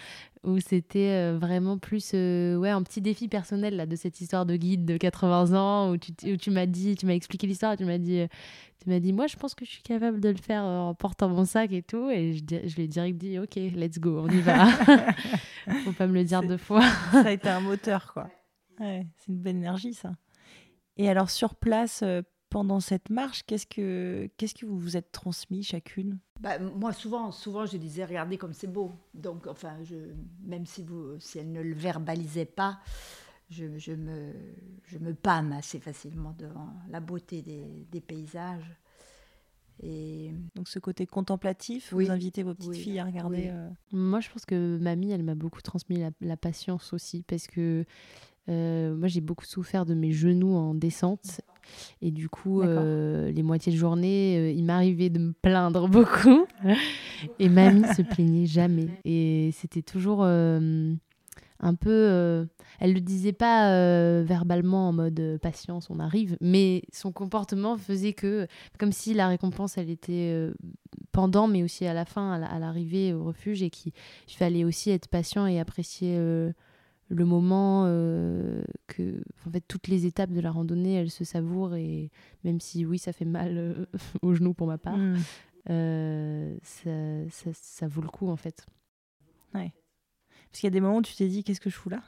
[0.45, 4.85] où c'était vraiment plus ouais un petit défi personnel là de cette histoire de guide
[4.85, 7.99] de 80 ans où tu, où tu m'as dit tu m'as expliqué l'histoire tu m'as
[7.99, 8.27] dit
[8.83, 11.29] tu m'as dit, moi, je pense que je suis capable de le faire en portant
[11.29, 12.11] mon sac et tout.
[12.11, 14.67] Et je, je lui ai direct dit, OK, let's go, on y va.
[15.85, 16.83] Faut pas me le dire deux fois.
[17.11, 18.31] ça a été un moteur, quoi.
[18.79, 20.13] Ouais, c'est une belle énergie, ça.
[20.99, 25.13] Et alors, sur place, euh, pendant cette marche, qu'est-ce que, qu'est-ce que vous vous êtes
[25.13, 26.19] transmis chacune?
[26.41, 28.93] Bah, Moi, souvent, souvent, je disais, regardez comme c'est beau.
[29.15, 29.97] Donc, enfin, je,
[30.43, 32.79] même si, vous, si elle ne le verbalisait pas,
[33.51, 34.33] je, je, me,
[34.85, 38.77] je me pâme assez facilement devant la beauté des, des paysages.
[39.83, 40.33] Et...
[40.55, 43.49] Donc ce côté contemplatif, vous invitez vos petites filles à regarder.
[43.49, 47.85] Euh, moi, je pense que mamie, elle m'a beaucoup transmis la, patience aussi, parce que
[48.49, 51.41] euh, moi, j'ai beaucoup souffert de mes genoux en descente.
[52.01, 56.47] Et du coup, euh, les moitiés de journée, il m'arrivait de me plaindre beaucoup.
[57.39, 58.89] et mamie se plaignait jamais.
[59.05, 60.25] Et c'était toujours
[61.61, 61.91] un peu.
[61.91, 62.45] Euh,
[62.81, 67.77] elle le disait pas euh, verbalement en mode euh, patience, on arrive, mais son comportement
[67.77, 68.47] faisait que,
[68.79, 70.49] comme si la récompense, elle était
[71.13, 73.93] pendant, mais aussi à la fin, à l'arrivée au refuge, et qu'il
[74.29, 76.19] fallait aussi être patient et apprécier
[77.09, 77.85] le moment,
[78.87, 82.11] que, en fait, toutes les étapes de la randonnée, elles se savourent, et
[82.45, 83.87] même si, oui, ça fait mal
[84.23, 85.17] aux genoux pour ma part, mmh.
[86.63, 88.67] ça, ça vaut le coup, en fait.
[89.55, 89.73] Ouais.
[90.51, 92.03] Parce qu'il y a des moments où tu t'es dit qu'est-ce que je fous là?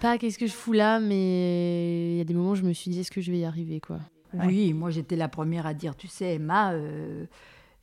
[0.00, 2.72] Pas qu'est-ce que je fous là, mais il y a des moments où je me
[2.72, 4.00] suis dit est-ce que je vais y arriver quoi?
[4.32, 7.26] Oui, moi j'étais la première à dire tu sais Emma, euh,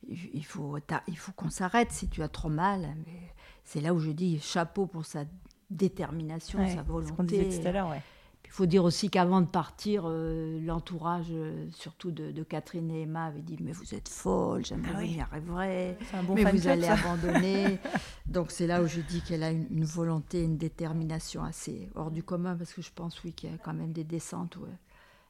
[0.08, 2.94] il faut, il faut qu'on s'arrête si tu as trop mal.
[3.64, 5.24] c'est là où je dis chapeau pour sa
[5.70, 7.08] détermination, sa volonté.
[7.08, 8.02] Ce qu'on disait tout à l'heure, ouais.
[8.48, 13.26] Il faut dire aussi qu'avant de partir, euh, l'entourage, euh, surtout de, Catherine et Emma,
[13.26, 15.98] avait dit Mais vous êtes folle, jamais ah vous n'y arriverez,
[16.34, 17.78] mais vous allez abandonner.
[18.26, 22.22] Donc c'est là où je dis qu'elle a une, volonté, une détermination assez hors du
[22.22, 24.64] commun, parce que je pense, oui, qu'il y a quand même des descentes où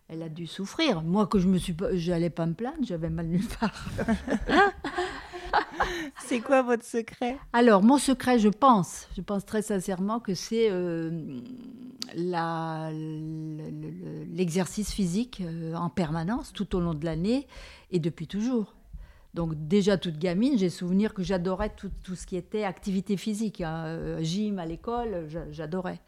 [0.09, 1.03] elle a dû souffrir.
[1.03, 3.85] Moi, que je me suis j'allais pas me plaindre, j'avais mal nulle part.
[6.27, 7.37] c'est quoi votre secret?
[7.53, 11.41] Alors, mon secret, je pense, je pense très sincèrement que c'est euh,
[14.31, 17.47] l'exercice physique euh, en permanence, tout au long de l'année
[17.91, 18.75] et depuis toujours.
[19.35, 23.61] Donc déjà toute gamine, j'ai souvenir que j'adorais tout, tout, ce qui était activité physique,
[23.61, 23.85] hein.
[23.87, 26.01] euh, gym à l'école, j'adorais,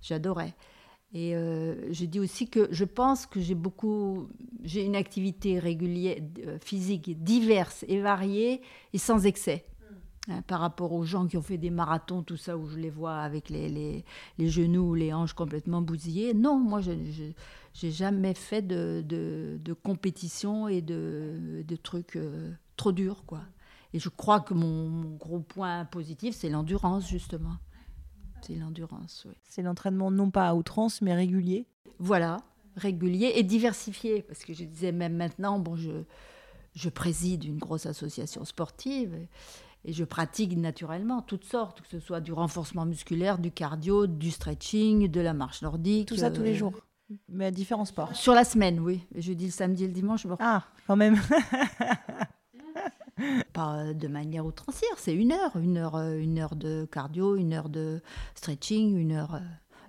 [0.00, 0.54] j'adorais.
[1.14, 4.28] Et euh, je dis aussi que je pense que j'ai beaucoup,
[4.62, 9.66] j'ai une activité régulière, euh, physique diverse et variée et sans excès.
[10.28, 12.90] Hein, par rapport aux gens qui ont fait des marathons, tout ça, où je les
[12.90, 14.04] vois avec les, les,
[14.38, 16.32] les genoux ou les hanches complètement bousillées.
[16.32, 22.52] Non, moi, je n'ai jamais fait de, de, de, compétition et de, de trucs euh,
[22.76, 23.40] trop durs, quoi.
[23.94, 27.56] Et je crois que mon, mon gros point positif, c'est l'endurance, justement.
[28.46, 29.34] C'est l'endurance, oui.
[29.48, 31.66] C'est l'entraînement non pas à outrance, mais régulier.
[31.98, 32.38] Voilà,
[32.76, 34.22] régulier et diversifié.
[34.22, 36.04] Parce que je disais même maintenant, bon, je,
[36.74, 39.14] je préside une grosse association sportive
[39.84, 44.30] et je pratique naturellement toutes sortes, que ce soit du renforcement musculaire, du cardio, du
[44.30, 46.08] stretching, de la marche nordique.
[46.08, 46.74] Tout ça tous les euh, jours
[47.28, 48.14] mais à différents sports.
[48.14, 49.06] Sur la semaine, oui.
[49.14, 50.26] Je dis le samedi et le dimanche.
[50.38, 51.20] Ah, quand même.
[53.52, 57.52] Pas de manière outrancière, c'est une heure, une heure, euh, une heure de cardio, une
[57.52, 58.00] heure de
[58.34, 59.40] stretching, une heure, euh,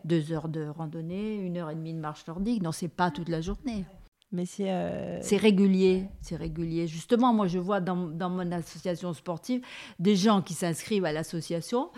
[0.06, 2.62] deux heures de randonnée, une heure et demie de marche nordique.
[2.62, 3.86] Non, c'est pas toute la journée.
[4.32, 6.88] Mais c'est euh, c'est régulier, c'est régulier.
[6.88, 9.62] Justement, moi, je vois dans, dans mon association sportive
[10.00, 11.92] des gens qui s'inscrivent à l'association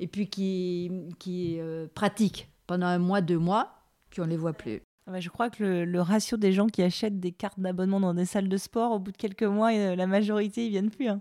[0.00, 1.58] et puis qui, qui
[1.94, 3.68] pratiquent pendant un mois, deux mois,
[4.08, 4.80] puis on les voit plus.
[5.06, 8.24] Ah je crois que le, ratio des gens qui achètent des cartes d'abonnement dans des
[8.24, 11.08] salles de sport, au bout de quelques mois, euh, la majorité, ils viennent plus.
[11.08, 11.20] Hein.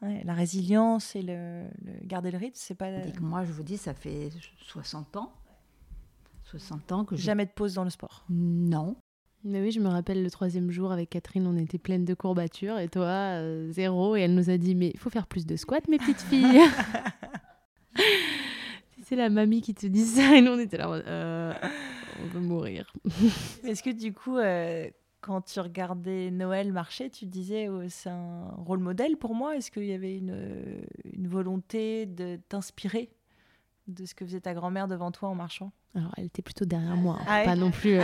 [0.00, 3.52] Ouais, la résilience et le, le garder le rythme, c'est pas Dès que moi, je
[3.52, 5.32] vous dis, ça fait 60 ans.
[6.44, 7.22] 60 ans que je...
[7.22, 8.24] jamais de pause dans le sport.
[8.30, 8.96] Non.
[9.42, 12.78] Mais oui, je me rappelle le troisième jour avec Catherine, on était pleine de courbatures
[12.78, 14.16] et toi, euh, zéro.
[14.16, 16.60] Et elle nous a dit Mais il faut faire plus de squats, mes petites filles.
[19.02, 20.36] C'est la mamie qui te dit ça.
[20.36, 21.52] Et nous, on était là, Euh,
[22.22, 22.92] on veut mourir.
[23.64, 24.88] Est-ce que du coup, euh,
[25.20, 29.56] quand tu regardais Noël marcher, tu disais oh, c'est un rôle modèle pour moi?
[29.56, 33.10] Est-ce qu'il y avait une, une volonté de t'inspirer
[33.88, 35.72] de ce que faisait ta grand-mère devant toi en marchant?
[35.94, 37.44] Alors, elle était plutôt derrière moi, hein, Ah ouais?
[37.44, 37.96] pas non plus.
[37.96, 38.02] euh.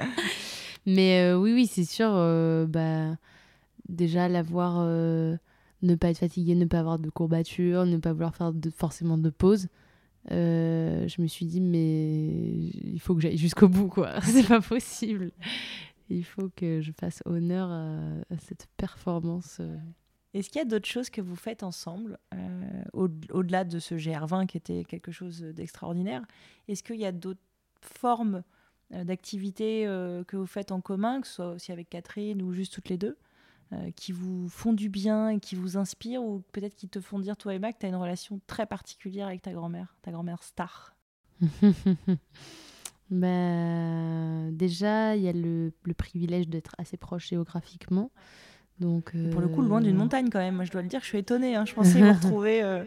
[0.86, 2.08] Mais euh, oui, oui, c'est sûr.
[2.12, 3.16] euh, bah,
[3.88, 5.36] déjà, la voir euh,
[5.82, 9.18] ne pas être fatiguée, ne pas avoir de courbatures, ne pas vouloir faire de, forcément
[9.18, 9.68] de pause.
[10.30, 14.20] Euh, je me suis dit, mais il faut que j'aille jusqu'au bout, quoi.
[14.22, 15.32] c'est pas possible.
[16.08, 19.58] Il faut que je fasse honneur à, cette performance.
[19.60, 19.76] euh.
[20.34, 23.94] Est-ce qu'il y a d'autres choses que vous faites ensemble, euh, au- au-delà de ce
[23.94, 26.22] GR20 qui était quelque chose d'extraordinaire?
[26.68, 27.40] Est-ce qu'il y a d'autres
[27.80, 28.42] formes
[28.90, 29.84] d'activités
[30.28, 32.98] que vous faites en commun, que ce soit aussi avec Catherine ou juste toutes les
[32.98, 33.16] deux,
[33.72, 37.18] euh, qui vous font du bien et qui vous inspirent, ou peut-être qui te font
[37.18, 40.42] dire, toi Emma, que tu as une relation très particulière avec ta grand-mère, ta grand-mère
[40.42, 40.94] star
[43.10, 48.10] Bah, déjà, il y a le, le privilège d'être assez proche géographiquement.
[48.80, 50.56] Donc, Pour le coup, loin d'une euh, montagne quand même.
[50.56, 51.54] Moi, je dois le dire, je suis étonnée.
[51.54, 51.64] hein.
[51.64, 52.62] Je pensais vous retrouver.
[52.62, 52.84] euh,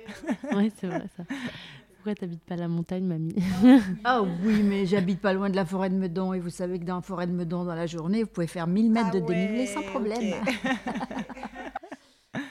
[0.52, 1.24] Ouais, c'est vrai ça.
[2.00, 3.36] Pourquoi t'habites pas la montagne, mamie
[4.06, 6.86] Ah oui, mais j'habite pas loin de la forêt de Meudon et vous savez que
[6.86, 9.26] dans la forêt de Meudon, dans la journée, vous pouvez faire 1000 mètres Ah de
[9.26, 10.34] dénivelé ouais, sans problème.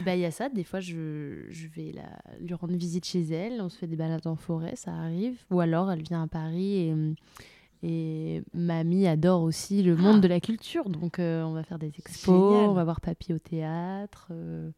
[0.04, 0.48] Bah, il y a ça.
[0.50, 2.02] Des fois, je, je vais la,
[2.40, 3.60] lui rendre visite chez elle.
[3.62, 5.38] On se fait des balades en forêt, ça arrive.
[5.50, 6.94] Ou alors, elle vient à Paris et,
[7.82, 10.20] et mamie adore aussi le monde Ah.
[10.20, 10.88] de la culture.
[10.90, 12.68] Donc, euh, on va faire des expos, Génial.
[12.70, 14.70] on va voir papy au théâtre, euh,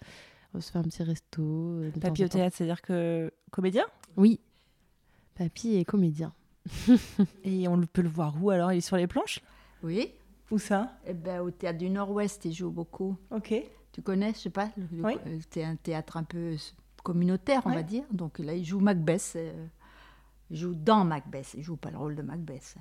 [0.55, 1.43] on se fait un petit resto.
[1.43, 3.85] euh, Papy au théâtre, c'est-à-dire que comédien?
[4.17, 4.39] Oui.
[5.41, 6.35] Papy est comédien.
[7.45, 8.75] Et on peut le voir où alors?
[8.75, 9.41] Il est sur les planches?
[9.83, 10.13] Oui,
[10.51, 10.93] Où ça?
[11.07, 13.17] Eh ben, au théâtre du Nord-Ouest, il joue beaucoup.
[13.31, 13.55] Ok.
[13.93, 15.15] Tu connais, je sais pas, Oui.
[15.27, 16.57] euh, c'est un théâtre un peu
[17.03, 17.77] communautaire, on Ouais.
[17.77, 18.05] va dire.
[18.13, 19.33] Donc là, il joue Macbeth.
[19.37, 19.67] euh,
[20.51, 21.55] il joue dans Macbeth.
[21.55, 22.77] Il joue pas le rôle de Macbeth.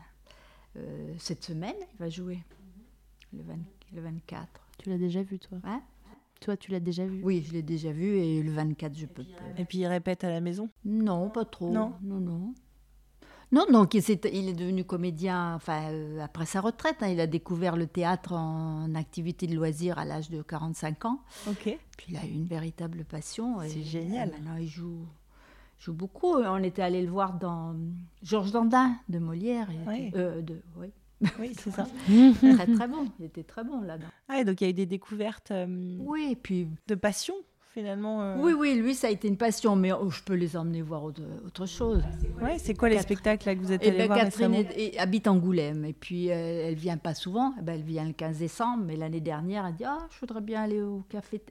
[0.76, 2.44] Euh, cette semaine, il va jouer.
[3.32, 3.54] Le, 20
[3.94, 4.48] le 24.
[4.80, 5.60] Tu l'as déjà vu, toi?
[5.64, 5.82] Hein?
[6.40, 7.22] Toi, tu l'as déjà vu?
[7.24, 9.26] Oui, je l'ai déjà vu et le 24, je peux.
[9.58, 10.70] Et puis il répète à la maison?
[10.86, 11.70] Non, pas trop.
[11.70, 11.94] Non?
[12.02, 12.54] non, non.
[13.52, 16.98] Non, donc il, est devenu comédien enfin, euh, après sa retraite.
[17.02, 17.08] hein.
[17.08, 21.20] il a découvert le théâtre en activité de loisir à l'âge de 45 ans.
[21.48, 21.76] Ok.
[21.98, 23.58] Puis il a eu une véritable passion.
[23.68, 24.30] C'est génial.
[24.30, 25.00] Maintenant, il joue,
[25.80, 26.36] joue beaucoup.
[26.36, 27.76] On était allé le voir dans
[28.22, 29.68] Georges Dandin de Molière.
[29.88, 30.08] Oui.
[30.10, 30.92] était- euh, de, oui.
[31.40, 31.86] Oui, c'est ça.
[32.42, 33.06] très très bon.
[33.20, 34.08] Il était très bon là-dedans.
[34.28, 37.34] Ah, et donc il y a eu des découvertes euh, Oui, et puis de passion
[37.72, 38.24] finalement.
[38.24, 38.36] euh.
[38.40, 41.04] oui, oui, lui, ça a été une passion, mais oh, je peux les emmener voir
[41.04, 42.02] autre, autre chose.
[42.42, 44.52] Ouais, c'est quoi les Catherine- spectacles là, que vous êtes Eh allés ben, voir Catherine
[44.56, 47.54] récemment est- est- habite Angoulême et puis euh, elle vient pas souvent.
[47.60, 50.42] Eh ben, elle vient le 15 décembre, mais l'année dernière, elle dit ah je voudrais
[50.42, 51.42] bien aller au café,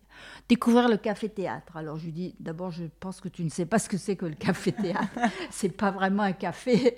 [0.48, 1.76] découvrir le café théâtre.
[1.76, 4.16] Alors je lui dis d'abord je pense que tu ne sais pas ce que c'est
[4.16, 5.08] que le café théâtre.
[5.50, 6.96] c'est pas vraiment un café.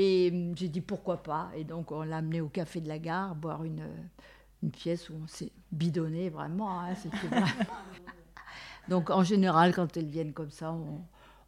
[0.00, 1.50] Et hum, j'ai dit pourquoi pas.
[1.56, 3.82] Et donc on l'a amené au café de la gare boire une
[4.62, 6.80] une pièce où on s'est bidonné vraiment.
[6.80, 7.46] hein, vraiment-
[8.88, 11.00] donc en général quand elles viennent comme ça on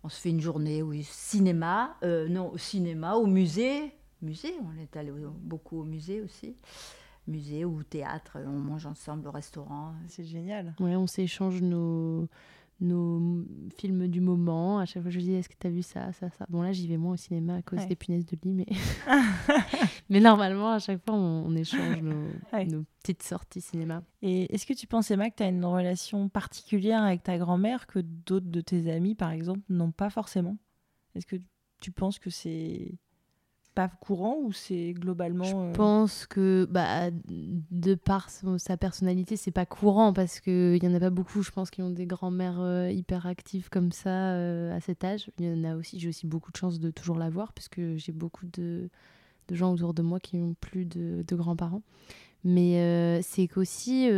[0.02, 3.92] on se fait une journée, oui, cinéma, euh, non, au cinéma, au musée.
[4.22, 6.56] Musée, on est allé au- beaucoup au musée aussi.
[7.28, 9.92] Musée ou théâtre, on mange ensemble au restaurant.
[10.08, 10.74] C'est génial.
[10.80, 12.28] Ouais, on s'échange nos,
[12.80, 13.44] nos
[13.76, 14.78] films du moment.
[14.78, 16.46] À chaque fois, je lui dis Est-ce que tu as vu ça, ça, ça?
[16.48, 17.86] Bon, là, j'y vais moins au cinéma à cause Ouais.
[17.86, 18.66] des punaises de lit, mais.
[20.08, 22.66] mais normalement, à chaque fois, on, on échange nos, Ouais.
[22.66, 24.02] nos petites sorties cinéma.
[24.22, 27.86] Et est-ce que tu penses, Emma, que tu as une relation particulière avec ta grand-mère
[27.86, 30.56] que d'autres de tes amis, par exemple, n'ont pas forcément?
[31.14, 31.36] Est-ce que
[31.80, 32.94] tu penses que c'est
[33.74, 35.44] pas courant ou c'est globalement.
[35.44, 40.82] Je euh, pense que, bah, de par son- sa personnalité, c'est pas courant parce qu'il
[40.82, 43.92] y en a pas beaucoup, je pense, qui ont des grands-mères euh, hyper actives comme
[43.92, 45.30] ça euh, à cet âge.
[45.38, 47.68] Il y en a aussi, j'ai aussi beaucoup de chance de toujours la voir parce
[47.68, 48.90] que j'ai beaucoup de,
[49.48, 51.82] de gens autour de moi qui ont plus de, de grands-parents.
[52.42, 54.08] Mais euh, c'est qu'aussi,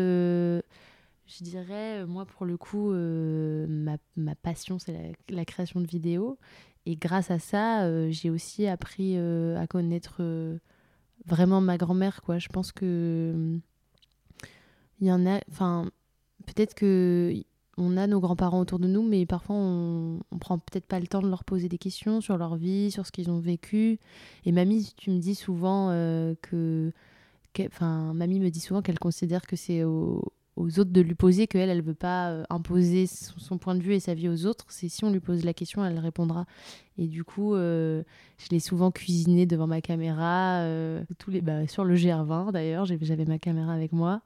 [1.26, 5.86] je dirais, euh, moi pour le coup, euh, ma, ma passion, c'est la, création de
[5.86, 6.38] vidéos.
[6.86, 10.22] Et grâce à ça, euh, j'ai aussi appris à connaître
[11.26, 12.38] vraiment ma grand-mère, quoi.
[12.38, 13.58] Je pense que
[15.00, 15.90] il y en a, enfin,
[16.46, 17.34] peut-être que
[17.78, 21.06] on a nos grands-parents autour de nous, mais parfois on, on prend peut-être pas le
[21.06, 23.98] temps de leur poser des questions sur leur vie, sur ce qu'ils ont vécu.
[24.44, 25.88] Et mamie, tu me dis souvent
[26.42, 26.92] que,
[27.66, 29.82] enfin, mamie me dit souvent qu'elle considère que c'est
[30.56, 33.82] aux autres de lui poser qu'elle, elle ne veut pas euh, imposer son, point de
[33.82, 34.66] vue et sa vie aux autres.
[34.68, 36.44] C'est si on lui pose la question, elle répondra.
[36.98, 38.02] Et du coup, euh,
[38.38, 42.84] je l'ai souvent cuisiné devant ma caméra, euh, tous les, bah, sur le GR20 d'ailleurs,
[42.84, 44.20] j'avais ma caméra avec moi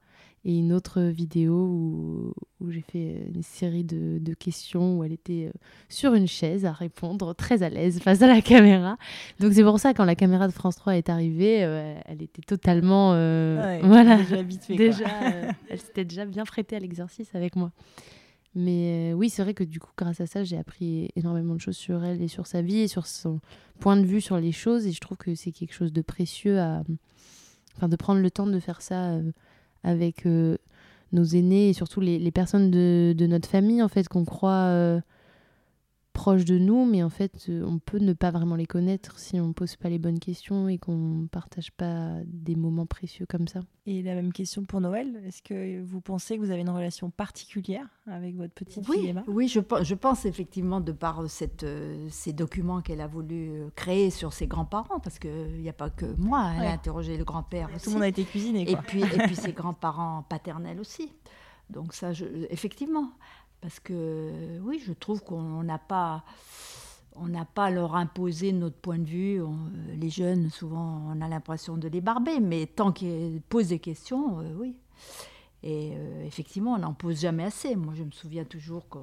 [0.48, 5.12] et une autre vidéo où, où j'ai fait une série de, de, questions où elle
[5.12, 8.96] était euh, sur une chaise à répondre, très à l'aise face à la caméra.
[9.40, 12.42] Donc c'est pour ça quand la caméra de France 3 est arrivée, euh, elle était
[12.42, 14.76] totalement euh, voilà déjà habituée.
[14.76, 15.08] Déjà,
[15.68, 17.72] elle s'était déjà bien prêtée à l'exercice avec moi.
[18.54, 21.76] Mais oui, c'est vrai que du coup, grâce à ça, j'ai appris énormément de choses
[21.76, 23.40] sur elle et sur sa vie et sur son
[23.80, 24.86] point de vue sur les choses.
[24.86, 26.84] Et je trouve que c'est quelque chose de précieux à,
[27.76, 29.18] enfin, de prendre le temps de faire ça
[29.86, 30.58] avec euh,
[31.12, 35.00] nos aînés et surtout les, personnes de, de, notre famille, en fait, qu'on croit euh,
[36.16, 39.38] proches de nous, mais en fait, euh, on peut ne pas vraiment les connaître si
[39.38, 43.26] on ne pose pas les bonnes questions et qu'on ne partage pas des moments précieux
[43.26, 43.60] comme ça.
[43.84, 45.20] Et la même question pour Noël.
[45.26, 49.08] Est-ce que vous pensez que vous avez une relation particulière avec votre petite oui, fille
[49.08, 49.24] Emma?
[49.26, 53.68] Oui, je, je, pense effectivement de par cette, euh, ces documents qu'elle a voulu euh,
[53.76, 56.66] créer sur ses grands-parents, parce qu'il n'y a pas que moi, elle ouais.
[56.68, 57.68] a interrogé le grand-père.
[57.84, 58.64] Tout le monde a été cuisiné.
[58.64, 58.72] Quoi.
[58.72, 61.12] Et, puis, et puis ses grands-parents paternels aussi.
[61.68, 63.10] Donc ça, je, effectivement.
[63.60, 66.24] Parce que oui, je trouve qu'on n'a pas,
[67.16, 69.42] on n'a pas leur imposer notre point de vue.
[69.94, 74.40] Les jeunes, souvent, on a l'impression de les barber, mais tant qu'ils posent des questions,
[74.40, 74.76] euh, oui.
[75.62, 77.74] Et euh, effectivement, on n'en pose jamais assez.
[77.74, 78.98] Moi, je me souviens toujours que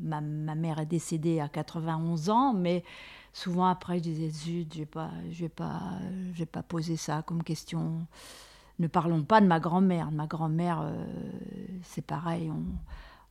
[0.00, 2.84] ma, ma, mère est décédée à 91 ans, mais
[3.32, 5.80] souvent après, je disais, zut, je n'ai pas, vais pas,
[6.32, 8.06] vais pas poser ça comme question.
[8.78, 10.12] Ne parlons pas de ma grand-mère.
[10.12, 11.04] Ma grand-mère, euh,
[11.82, 12.52] c'est pareil.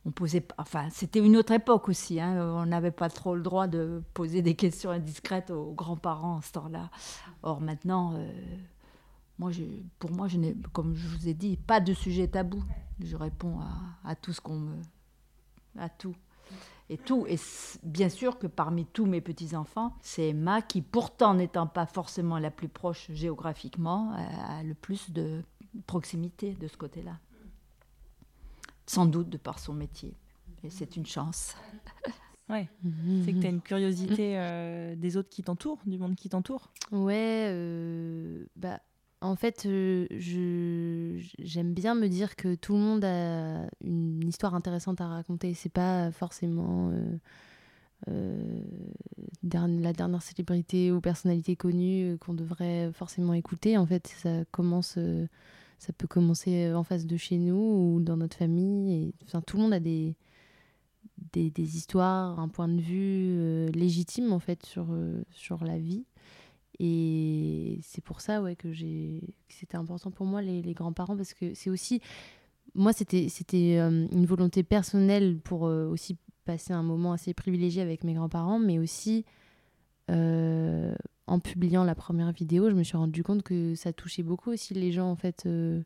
[0.04, 2.20] On posait, enfin, c'était une autre époque aussi.
[2.20, 6.42] Hein, on n'avait pas trop le droit de poser des questions indiscrètes aux grands-parents à
[6.42, 6.90] ce temps-là.
[7.42, 8.30] Or maintenant, euh,
[9.38, 9.50] moi,
[9.98, 12.62] pour moi, je n'ai, comme je vous ai dit, pas de sujet tabou.
[13.00, 14.76] Je réponds à, à tout ce qu'on me,
[15.78, 16.14] à tout.
[16.90, 17.38] Et tout, et
[17.82, 22.50] bien sûr que parmi tous mes petits-enfants, c'est Emma qui, pourtant n'étant pas forcément la
[22.50, 25.42] plus proche géographiquement, a le plus de
[25.86, 27.18] proximité de ce côté-là
[28.88, 30.14] sans doute de par son métier.
[30.64, 31.54] Et c'est une chance.
[32.50, 32.66] Ouais,
[33.26, 36.70] c'est que tu as une curiosité euh, des autres qui t'entourent, du monde qui t'entoure.
[36.92, 38.80] Ouais, euh, bah,
[39.20, 44.54] en fait, euh, je, j'aime bien me dire que tout le monde a une histoire
[44.54, 45.52] intéressante à raconter.
[45.52, 46.90] C'est pas forcément
[48.08, 48.62] euh,
[49.42, 53.76] la dernière célébrité ou personnalité connue qu'on devrait forcément écouter.
[53.76, 54.98] En fait, ça commence
[55.78, 58.92] ça peut commencer euh, en face de chez nous ou dans notre famille.
[58.92, 60.16] Et, enfin, tout le monde a des,
[61.32, 65.78] des, des histoires, un point de vue euh, légitime en fait sur, euh, sur la
[65.78, 66.04] vie.
[66.80, 68.72] Et c'est pour ça ouais, que,
[69.48, 72.00] c'était important pour moi, les, les grands-parents, parce que c'est aussi.
[72.74, 78.14] Moi, c'était, c'était une volonté personnelle pour aussi passer un moment assez privilégié avec mes
[78.14, 79.24] grands-parents, mais aussi
[81.28, 84.74] en publiant la première vidéo, je me suis rendu compte que ça touchait beaucoup aussi
[84.74, 85.82] les gens en fait euh,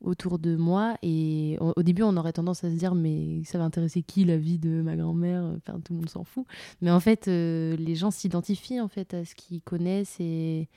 [0.00, 0.96] autour de moi.
[1.02, 4.36] Et au, début, on aurait tendance à se dire mais ça va intéresser qui la
[4.36, 5.56] vie de ma grand-mère?
[5.64, 6.46] Tout le monde s'en fout.
[6.80, 10.68] Mais en fait, euh, les gens s'identifient en fait à ce qu'ils connaissent et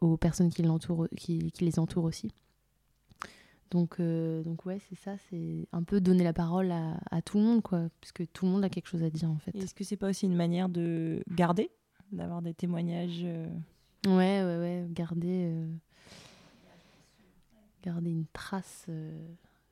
[0.00, 2.30] aux personnes qui les entourent aussi.
[3.70, 7.38] Donc, euh, donc ouais, c'est ça, c'est un peu donner la parole à, à, tout
[7.38, 9.54] le monde, quoi, parce que tout le monde a quelque chose à dire en fait.
[9.56, 11.70] Est-ce que c'est pas aussi une manière de garder
[12.12, 13.22] d'avoir des témoignages.
[13.24, 13.48] Euh...
[14.06, 15.66] Ouais, ouais, ouais, garder, euh...
[17.82, 18.86] garder une trace.
[18.88, 19.26] Euh...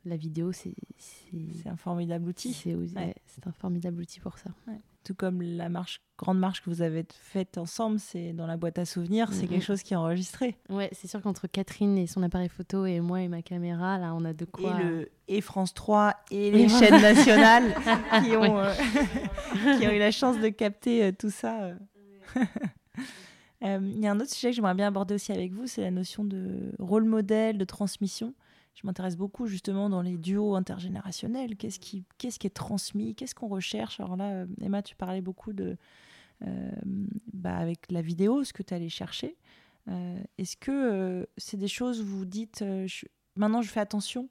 [0.06, 0.74] La vidéo, c'est.
[0.98, 2.52] C'est un formidable outil.
[2.52, 3.14] C'est ouais.
[3.46, 4.50] un formidable outil pour ça.
[4.68, 4.78] Ouais.
[5.02, 8.78] Tout comme la marche, grande marche que vous avez faite ensemble, c'est dans la boîte
[8.78, 10.56] à souvenirs, c'est quelque chose qui est enregistré.
[10.70, 14.14] Ouais, c'est sûr qu'entre Catherine et son appareil photo et moi et ma caméra, là,
[14.14, 14.80] on a de quoi.
[14.80, 17.74] Et, le, et France 3 et les chaînes nationales
[18.24, 19.78] qui, ont, ouais.
[19.78, 21.72] qui ont eu la chance de capter tout ça.
[23.60, 25.80] Il euh, y a un autre sujet que j'aimerais bien aborder aussi avec vous, c'est
[25.80, 28.34] la notion de rôle modèle, de transmission.
[28.74, 31.56] Je m'intéresse beaucoup justement dans les duos intergénérationnels.
[31.56, 33.14] Qu'est-ce qui, qu'est-ce qui est transmis?
[33.14, 34.00] Qu'est-ce qu'on recherche?
[34.00, 35.78] Alors là, euh, Emma, tu parlais beaucoup de,
[36.46, 36.70] euh,
[37.32, 39.36] bah, avec la vidéo, ce que tu allais chercher.
[40.38, 42.64] Est-ce que c'est des choses où vous dites,
[43.36, 44.30] maintenant je fais attention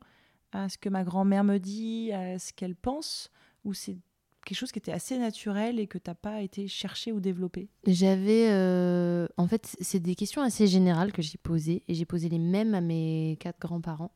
[0.52, 3.30] à ce que ma grand-mère me dit, à ce qu'elle pense,
[3.64, 4.00] ou c'est
[4.46, 7.70] quelque chose qui était assez naturel et que tu n'as pas été chercher ou développer
[7.86, 8.50] J'avais.
[8.52, 12.40] Euh, en fait, c'est des questions assez générales que j'ai posées et j'ai posé les
[12.40, 14.12] mêmes à mes quatre grands-parents.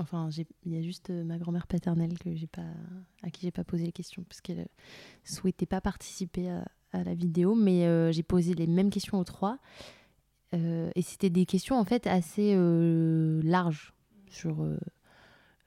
[0.00, 0.28] Enfin,
[0.64, 2.62] il y a juste euh, ma grand-mère paternelle que pas,
[3.22, 4.68] à qui j'ai pas posé les questions parce qu'elle
[5.24, 9.24] souhaitait pas participer à, à la vidéo, mais euh, j'ai posé les mêmes questions aux
[9.24, 9.58] trois.
[10.54, 13.92] Euh, et c'était des questions en fait assez euh, larges
[14.28, 14.66] sur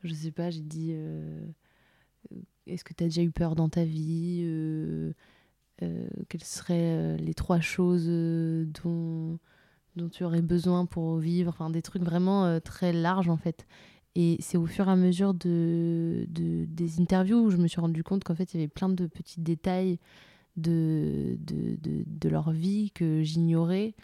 [0.04, 0.96] je sais pas, j'ai dit
[2.68, 4.46] est-ce que tu as déjà eu peur dans ta vie
[5.80, 8.08] Quelles seraient les trois choses
[8.84, 9.40] dont,
[9.96, 13.66] dont tu aurais besoin pour vivre Enfin, des trucs vraiment très larges en fait.
[14.16, 17.80] Et c'est au fur et à mesure de, de, des interviews où je me suis
[17.80, 20.00] rendu compte qu'en fait, il y avait plein de petits détails
[20.58, 23.96] de, de, de, leur vie que j'ignorais.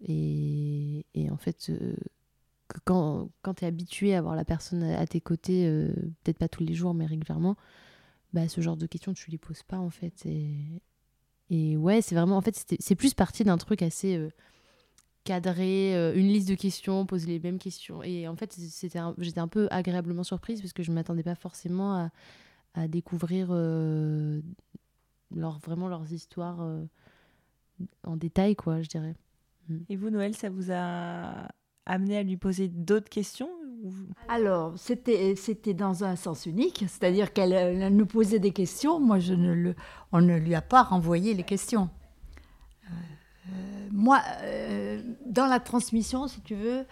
[0.00, 1.94] Et, et, en fait, euh,
[2.68, 5.92] que quand, quand tu es habitué à voir la personne à, tes côtés, euh,
[6.22, 7.56] peut-être pas tous les jours, mais régulièrement,
[8.32, 10.26] bah, ce genre de questions, tu les poses pas en fait.
[10.26, 10.82] Et,
[11.50, 14.30] et ouais, c'est vraiment, en fait, c'est plus parti d'un truc assez euh,
[15.24, 18.02] cadré, une liste de questions, poser les mêmes questions.
[18.02, 21.94] Et en fait, j'étais un peu agréablement surprise parce que je ne m'attendais pas forcément
[21.94, 22.10] à,
[22.74, 24.42] à découvrir leur,
[25.58, 26.66] vraiment leurs histoires
[28.04, 29.14] en détail, quoi, je dirais.
[29.68, 29.78] Mm.
[29.88, 31.48] Et vous, Noël, ça vous a
[31.88, 33.48] amené à lui poser d'autres questions
[34.28, 39.34] Alors, c'était, c'était dans un sens unique, c'est-à-dire qu'elle nous posait des questions, moi, je
[39.34, 39.74] ne le,
[40.12, 41.88] on ne lui a pas renvoyé les questions.
[42.84, 42.88] Euh,
[43.48, 46.86] euh, moi, euh, dans la transmission, si tu veux,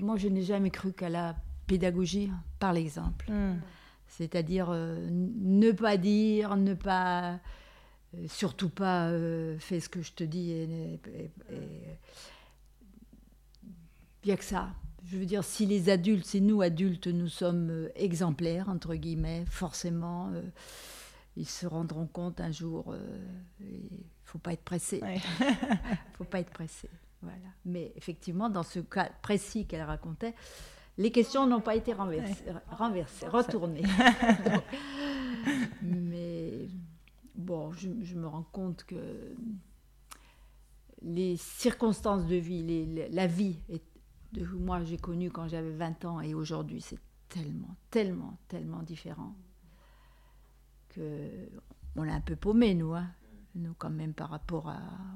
[0.00, 1.34] moi, je n'ai jamais cru qu'à la
[1.66, 3.30] pédagogie par l'exemple.
[3.30, 3.60] Mm.
[4.06, 7.40] C'est-à-dire ne pas dire, ne pas
[8.28, 9.10] surtout pas
[9.58, 11.00] fais ce que je te dis et,
[14.24, 14.70] bien que ça.
[15.04, 19.44] Je veux dire, si les adultes, si nous adultes, nous sommes euh, exemplaires, entre guillemets,
[19.46, 20.32] forcément,
[21.36, 22.94] ils se rendront compte un jour.
[23.60, 23.90] Il
[24.24, 25.02] faut pas être pressé.
[25.04, 25.20] Il
[26.16, 26.88] faut pas être pressé.
[27.20, 27.36] Voilà.
[27.66, 30.34] Mais effectivement, dans ce cas précis qu'elle racontait,
[30.96, 33.82] les questions n'ont pas été renversées, renversées retournées.
[35.82, 36.68] mais
[37.34, 39.34] bon, je, me rends compte que
[41.02, 43.58] les circonstances de vie, la vie,
[44.34, 49.34] de, moi j'ai connu quand j'avais 20 ans et aujourd'hui, c'est tellement, tellement, tellement différent
[50.90, 51.30] que
[51.96, 53.08] on est un peu paumé, nous, hein.
[53.54, 54.72] nous quand même par rapport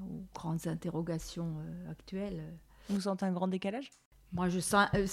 [0.08, 2.42] aux grandes interrogations euh, actuelles.
[2.88, 3.90] Vous sentez un grand décalage?
[4.32, 4.88] Moi, je sens.
[4.94, 5.06] Euh,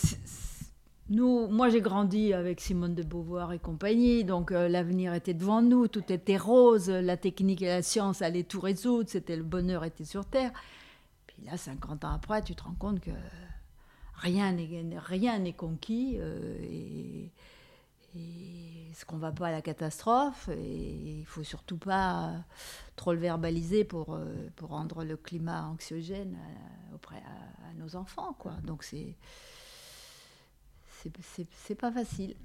[1.10, 5.62] nous, moi j'ai grandi avec Simone de Beauvoir et compagnie, donc euh, l'avenir était devant
[5.62, 9.84] nous, tout était rose, la technique et la science allaient tout résoudre, c'était le bonheur
[9.84, 10.52] était sur terre.
[11.28, 13.12] Puis là, 50 ans après, tu te rends compte que
[14.18, 14.52] rien
[15.40, 17.32] n'est conquis euh, et,
[18.16, 22.34] et ce qu'on va pas à la catastrophe et il faut surtout pas
[22.96, 26.38] trop le verbaliser pour euh, pour rendre le climat anxiogène
[26.94, 28.54] auprès à, à nos enfants quoi.
[28.64, 29.16] Donc c'est
[31.22, 32.36] c'est pas facile.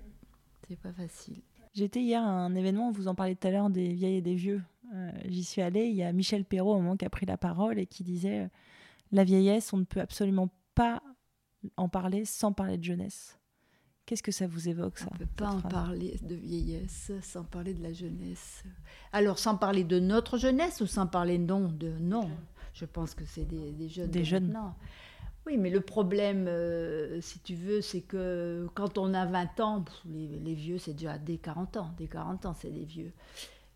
[0.68, 1.40] C'est pas facile.
[1.74, 4.34] J'étais hier à un événement, vous en parlez tout à l'heure, des vieilles et des
[4.34, 4.62] vieux.
[4.94, 7.36] Euh, j'y suis allée, il y a Michel Perrault au moment qui a pris la
[7.36, 8.48] parole et qui disait euh,
[9.12, 11.00] La vieillesse, on ne peut absolument pas
[11.76, 13.38] en parler sans parler de jeunesse.
[14.06, 17.44] Qu'est-ce que ça vous évoque, ça On ne peut pas en parler de vieillesse sans
[17.44, 18.64] parler de la jeunesse.
[19.12, 22.28] Alors, sans parler de notre jeunesse ou sans parler non de non
[22.72, 24.10] Je pense que c'est des, jeunes.
[24.10, 24.58] Des jeunes.
[25.46, 29.84] Oui, mais le problème, euh, si tu veux, c'est que quand on a 20 ans,
[30.06, 31.94] les, vieux, c'est déjà dès 40 ans.
[31.96, 33.12] Dès 40 ans, c'est des vieux.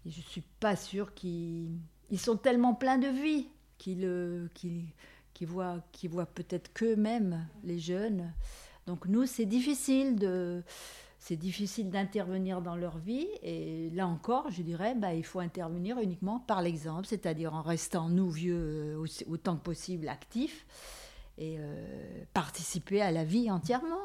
[0.05, 1.78] Et je ne suis pas sûre qu'ils
[2.11, 4.85] ils sont tellement pleins de vie qu'ils
[5.43, 8.32] euh, voient, voient peut-être qu'eux-mêmes, les jeunes.
[8.87, 10.62] Donc nous, c'est difficile de...
[11.18, 15.99] C'est difficile d'intervenir dans leur vie et là encore, je dirais, bah, il faut intervenir
[15.99, 20.66] uniquement par l'exemple, c'est-à-dire en restant, nous vieux, euh, autant que possible actifs,
[21.39, 24.03] et euh, participer à la vie entièrement.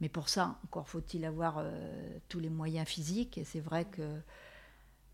[0.00, 3.36] Mais pour ça, encore faut-il avoir euh, tous les moyens physiques.
[3.38, 4.20] Et c'est vrai que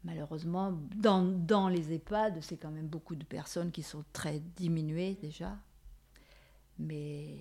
[0.07, 5.19] malheureusement, dans, dans les EHPAD, c'est quand même beaucoup de personnes qui sont très diminuées
[5.21, 5.59] déjà.
[6.79, 7.39] Mais,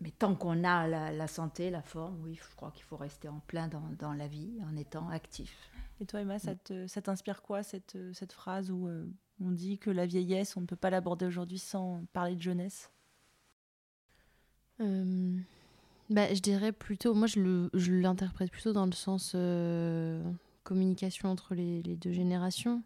[0.00, 3.40] mais tant qu'on a la, santé, la forme, oui, je crois qu'il faut rester en
[3.40, 5.70] plein dans, dans, la vie en étant actif.
[6.00, 9.06] Et toi, Emma, ça t'inspire quoi cette, cette phrase où euh,
[9.40, 12.90] on dit que la vieillesse, on ne peut pas l'aborder aujourd'hui sans parler de jeunesse?
[14.80, 15.38] Euh,
[16.10, 20.20] bah, je dirais plutôt, moi je l'interprète plutôt dans le sens euh,
[20.64, 22.82] communication entre les, deux générations.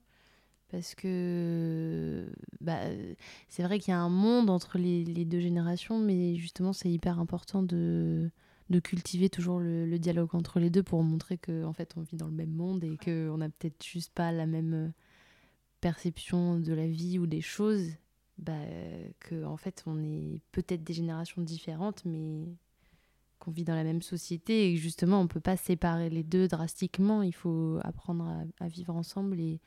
[0.70, 2.80] Parce que bah,
[3.48, 7.18] c'est vrai qu'il y a un monde entre les, deux générations, mais justement c'est hyper
[7.18, 8.30] important de,
[8.84, 12.26] cultiver toujours le, dialogue entre les deux pour montrer qu'en en fait on vit dans
[12.26, 14.92] le même monde et qu'on n'a peut-être juste pas la même
[15.80, 17.92] perception de la vie ou des choses,
[18.36, 18.52] bah,
[19.20, 22.44] que en fait on est peut-être des générations différentes, mais
[23.48, 27.22] qu'on vit dans la même société et justement on peut pas séparer les deux drastiquement.
[27.22, 29.58] Il faut apprendre à, vivre ensemble et,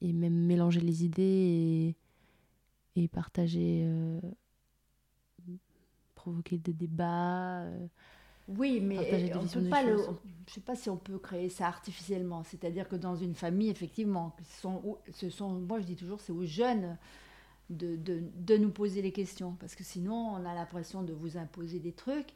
[0.00, 1.94] et, même mélanger les idées
[2.96, 4.20] et, et partager, euh,
[6.14, 7.66] provoquer des débats.
[8.48, 10.14] Oui, mais on peut pas le, je ne
[10.46, 12.42] sais pas si on peut créer ça artificiellement.
[12.44, 16.32] C'est-à-dire que dans une famille, effectivement, ce sont, ce sont, moi je dis toujours, c'est
[16.32, 16.96] aux jeunes
[17.70, 19.56] de, de, de, nous poser les questions.
[19.60, 22.32] Parce que sinon, on a l'impression de vous imposer des trucs.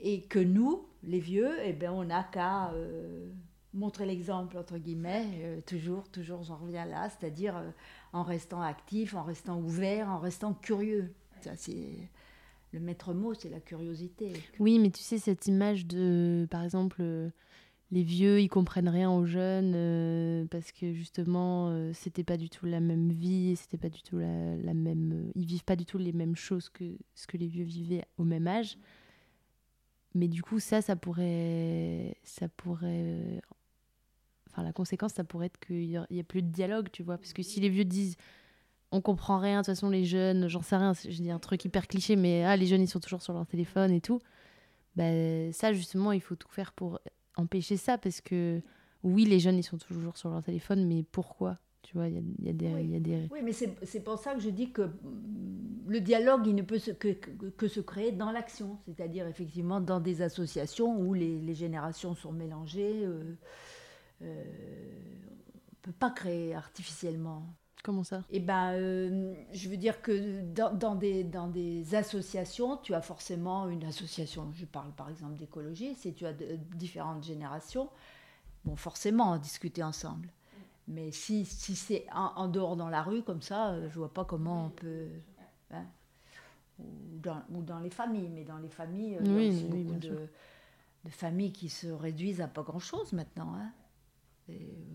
[0.00, 3.28] Et que nous, les vieux, eh ben, on n'a qu'à euh,
[3.72, 7.70] montrer l'exemple, entre guillemets, euh, toujours, toujours, j'en reviens là, c'est-à-dire euh,
[8.12, 11.12] en restant actif, en restant ouvert, en restant curieux.
[11.40, 12.10] Ça, c'est
[12.72, 14.32] le maître mot, c'est la curiosité.
[14.58, 17.02] Oui, mais tu sais, cette image de, par exemple,
[17.90, 22.66] les vieux, ils comprennent rien aux jeunes parce que justement, euh, c'était pas du tout
[22.66, 25.30] la même vie, c'était pas du tout la, même.
[25.34, 26.84] ils vivent pas du tout les mêmes choses que
[27.14, 28.78] ce que les vieux vivaient au même âge.
[30.14, 32.16] Mais du coup, ça, ça pourrait.
[32.22, 33.40] Ça pourrait.
[34.50, 37.18] Enfin, la conséquence, ça pourrait être qu'il n'y a, plus de dialogue, tu vois.
[37.18, 38.16] Parce que si les vieux disent
[38.94, 39.60] on comprend rien.
[39.60, 42.44] De toute façon, les jeunes, j'en sais rien, je dis un truc hyper cliché, mais
[42.44, 44.20] ah, les jeunes, ils sont toujours sur leur téléphone et tout.
[44.94, 47.00] Ben, ça, justement, il faut tout faire pour
[47.36, 48.62] empêcher ça, parce que
[49.02, 51.58] oui, les jeunes, ils sont toujours sur leur téléphone, mais pourquoi?
[51.84, 52.74] Tu vois, il y, y.
[52.74, 53.28] Oui, y a des...
[53.30, 56.78] oui mais c'est pour ça que je dis que mm, le dialogue, il ne peut
[56.78, 61.54] se, que, que, se créer dans l'action, c'est-à-dire effectivement dans des associations où les, les
[61.54, 63.04] générations sont mélangées.
[63.04, 63.36] Euh,
[64.22, 64.44] euh,
[65.84, 67.46] on ne peut pas créer artificiellement.
[67.82, 68.22] Comment ça?
[68.30, 73.68] Eh ben, euh, je veux dire que dans, des, dans des associations, tu as forcément
[73.68, 77.90] une association, je parle par exemple d'écologie, si tu as différentes générations,
[78.64, 80.30] bon, forcément, discuter ensemble.
[80.86, 84.24] Mais si, si c'est en, dehors dans la rue, comme ça, euh, je vois pas
[84.24, 85.08] comment on peut...
[85.70, 85.86] Hein,
[86.78, 90.28] ou, dans, ou, dans, les familles, mais dans les familles, il y a beaucoup de,
[91.04, 93.54] de, familles qui se réduisent à pas grand-chose maintenant.
[93.54, 93.72] Hein.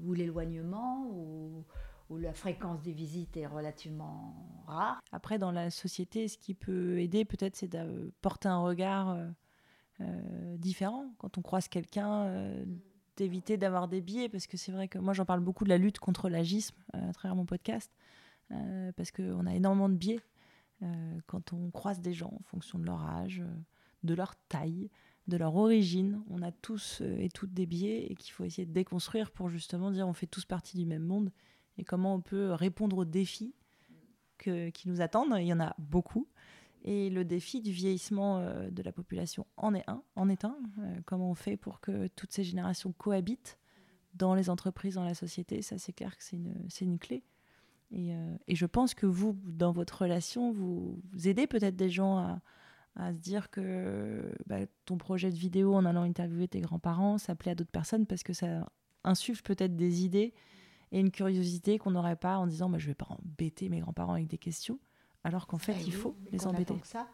[0.04, 1.64] ou l'éloignement, ou
[2.10, 4.34] où la fréquence des visites est relativement
[4.66, 5.00] rare.
[5.12, 9.28] Après, dans la société, ce qui peut aider peut-être, c'est de porter un regard euh,
[10.02, 11.06] euh, différent.
[11.20, 12.66] Quand on croise quelqu'un, euh,
[13.20, 15.78] d'éviter d'avoir des biais, parce que c'est vrai que moi, j'en parle beaucoup de la
[15.78, 17.92] lutte contre l'agisme à travers mon podcast,
[18.96, 20.22] parce qu'on a énormément de biais
[21.28, 23.44] quand on croise des gens en fonction de leur âge,
[24.04, 24.90] de leur taille,
[25.28, 26.22] de leur origine.
[26.30, 29.92] On a tous et toutes des biais et qu'il faut essayer de déconstruire pour justement
[29.92, 31.30] dire on fait tous partie du même monde
[31.78, 33.54] et comment on peut répondre aux défis
[34.38, 35.36] que, qui nous attendent.
[35.38, 36.30] Il y en a beaucoup.
[36.84, 40.02] Et le défi du vieillissement euh, de la population en est un.
[40.16, 40.58] En est un.
[40.80, 43.58] Euh, comment on fait pour que toutes ces générations cohabitent
[44.14, 47.24] dans les entreprises, dans la société Ça, c'est clair que c'est une, une, clé.
[47.92, 52.18] Et, euh, et, je pense que vous, dans votre relation, vous, aidez peut-être des gens
[52.18, 52.42] à,
[53.14, 57.52] se dire que bah, ton projet de vidéo en allant interviewer tes grands-parents, ça plaît
[57.52, 58.70] à d'autres personnes parce que ça
[59.06, 60.34] insuffle peut-être des idées
[60.92, 64.14] et une curiosité qu'on n'aurait pas en disant bah, je vais pas embêter mes grands-parents
[64.14, 64.80] avec des questions,
[65.24, 66.76] alors qu'en fait, il faut les embêter.
[66.84, 67.08] Ça.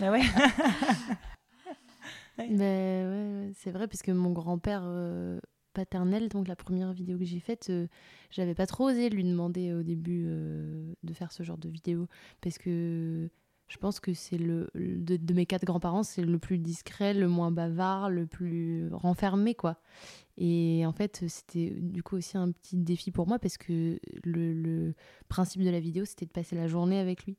[0.00, 0.20] bah ouais.
[2.38, 2.48] ouais.
[2.48, 5.40] ouais, c'est vrai, parce que mon grand-père euh,
[5.72, 7.86] paternel, donc la première vidéo que j'ai faite, euh,
[8.30, 12.06] j'avais pas trop osé lui demander au début euh, de faire ce genre de vidéo,
[12.40, 13.30] parce que
[13.68, 17.50] je pense que c'est le de, mes quatre grands-parents, c'est le plus discret, le moins
[17.50, 19.76] bavard, le plus renfermé quoi.
[20.38, 24.54] Et en fait, c'était du coup aussi un petit défi pour moi parce que le,
[24.54, 24.94] le
[25.28, 27.36] principe de la vidéo, c'était de passer la journée avec lui.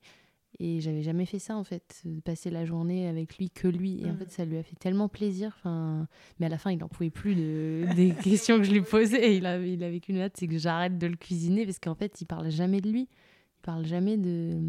[0.59, 4.01] Et j'avais jamais fait ça en fait, de passer la journée avec lui que lui.
[4.01, 4.17] Et en mmh.
[4.17, 5.53] fait, ça lui a fait tellement plaisir.
[5.57, 6.07] Enfin,
[6.39, 9.32] mais à la fin, il n'en pouvait plus de, des questions que je lui posais.
[9.32, 11.95] Et il a, il avait qu'une hâte, c'est que j'arrête de le cuisiner parce qu'en
[11.95, 13.01] fait, il parle jamais de lui.
[13.01, 14.59] Il parle jamais de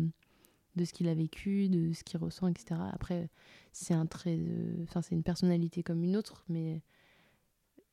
[0.77, 2.81] de ce qu'il a vécu, de ce qu'il ressent, etc.
[2.93, 3.29] Après,
[3.73, 4.39] c'est un trait
[4.83, 6.83] Enfin, c'est une personnalité comme une autre, mais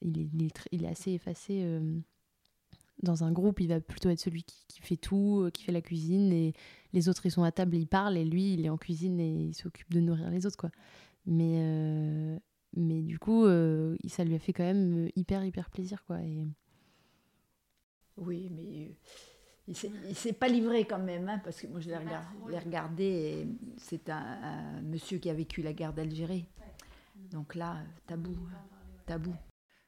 [0.02, 1.62] il est, il est, assez effacé.
[1.64, 2.00] Euh,
[3.04, 5.82] dans un groupe, il va plutôt être celui qui, fait tout, euh, qui fait la
[5.82, 6.54] cuisine, et
[6.94, 9.48] les autres, ils sont à table, ils parlent, et lui, il est en cuisine et
[9.48, 10.72] il s'occupe de nourrir les autres, quoi.
[11.26, 12.40] Mais, euh,
[12.76, 13.46] mais du coup,
[14.08, 16.18] ça lui a fait quand même hyper, hyper plaisir, quoi.
[18.18, 18.96] Oui, mais
[19.68, 23.48] il s'est pas livré quand même, hein, parce que moi je l'ai regardé, regardé
[23.78, 26.48] c'est un, monsieur qui a vécu la guerre d'Algérie.
[27.32, 28.38] Donc là, tabou,
[29.06, 29.36] tabou.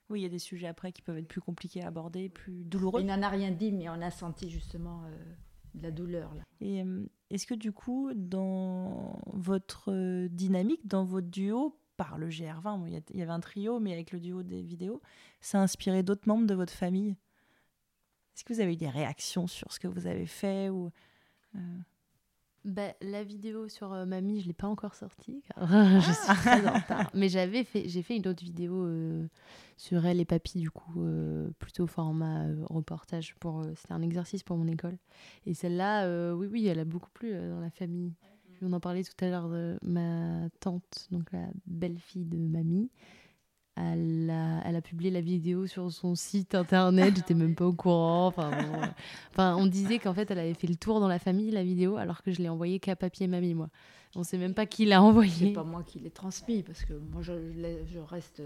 [0.10, 2.64] Oui, il y a des sujets après qui peuvent être plus compliqués à aborder, plus
[2.66, 3.02] douloureux.
[3.02, 5.16] Il n'en a rien dit, mais on a senti justement euh,
[5.76, 6.34] de la douleur.
[6.34, 6.42] Là.
[6.62, 12.30] Et euh, est-ce que du coup, dans votre euh, dynamique, dans votre duo, par le
[12.30, 15.02] GR20, il y, avait un trio, mais avec le duo des vidéos,
[15.42, 17.16] ça a inspiré d'autres membres de votre famille?
[18.40, 20.92] Est-ce que vous avez eu des réactions sur ce que vous avez fait ou
[21.56, 21.60] euh?
[22.64, 25.68] bah, la vidéo sur euh, mamie, je l'ai pas encore sortie car
[26.00, 26.36] je suis ah.
[26.36, 27.12] très en retard.
[27.14, 29.28] Mais j'avais fait, j'ai fait une autre vidéo euh,
[29.76, 31.06] sur elle et papy du coup,
[31.60, 34.98] plutôt format reportage pour, c'était un exercice pour mon école.
[35.46, 38.14] Et celle-là, oui oui, elle a beaucoup plu dans la famille.
[38.62, 42.90] On en parlait tout à l'heure de ma tante, donc la belle-fille de mamie.
[43.82, 48.34] Elle a, publié la vidéo sur son site internet, j'étais même pas au courant.
[48.38, 48.52] Euh.
[49.32, 51.98] enfin on disait qu'en fait elle avait fait le tour dans la famille, la vidéo,
[51.98, 53.70] alors que je l'ai envoyée qu'à papier mamie, moi.
[54.16, 55.54] On sait même pas qui l'a C'est envoyée.
[55.54, 58.42] pas moi qui l'ai transmis parce que moi je, reste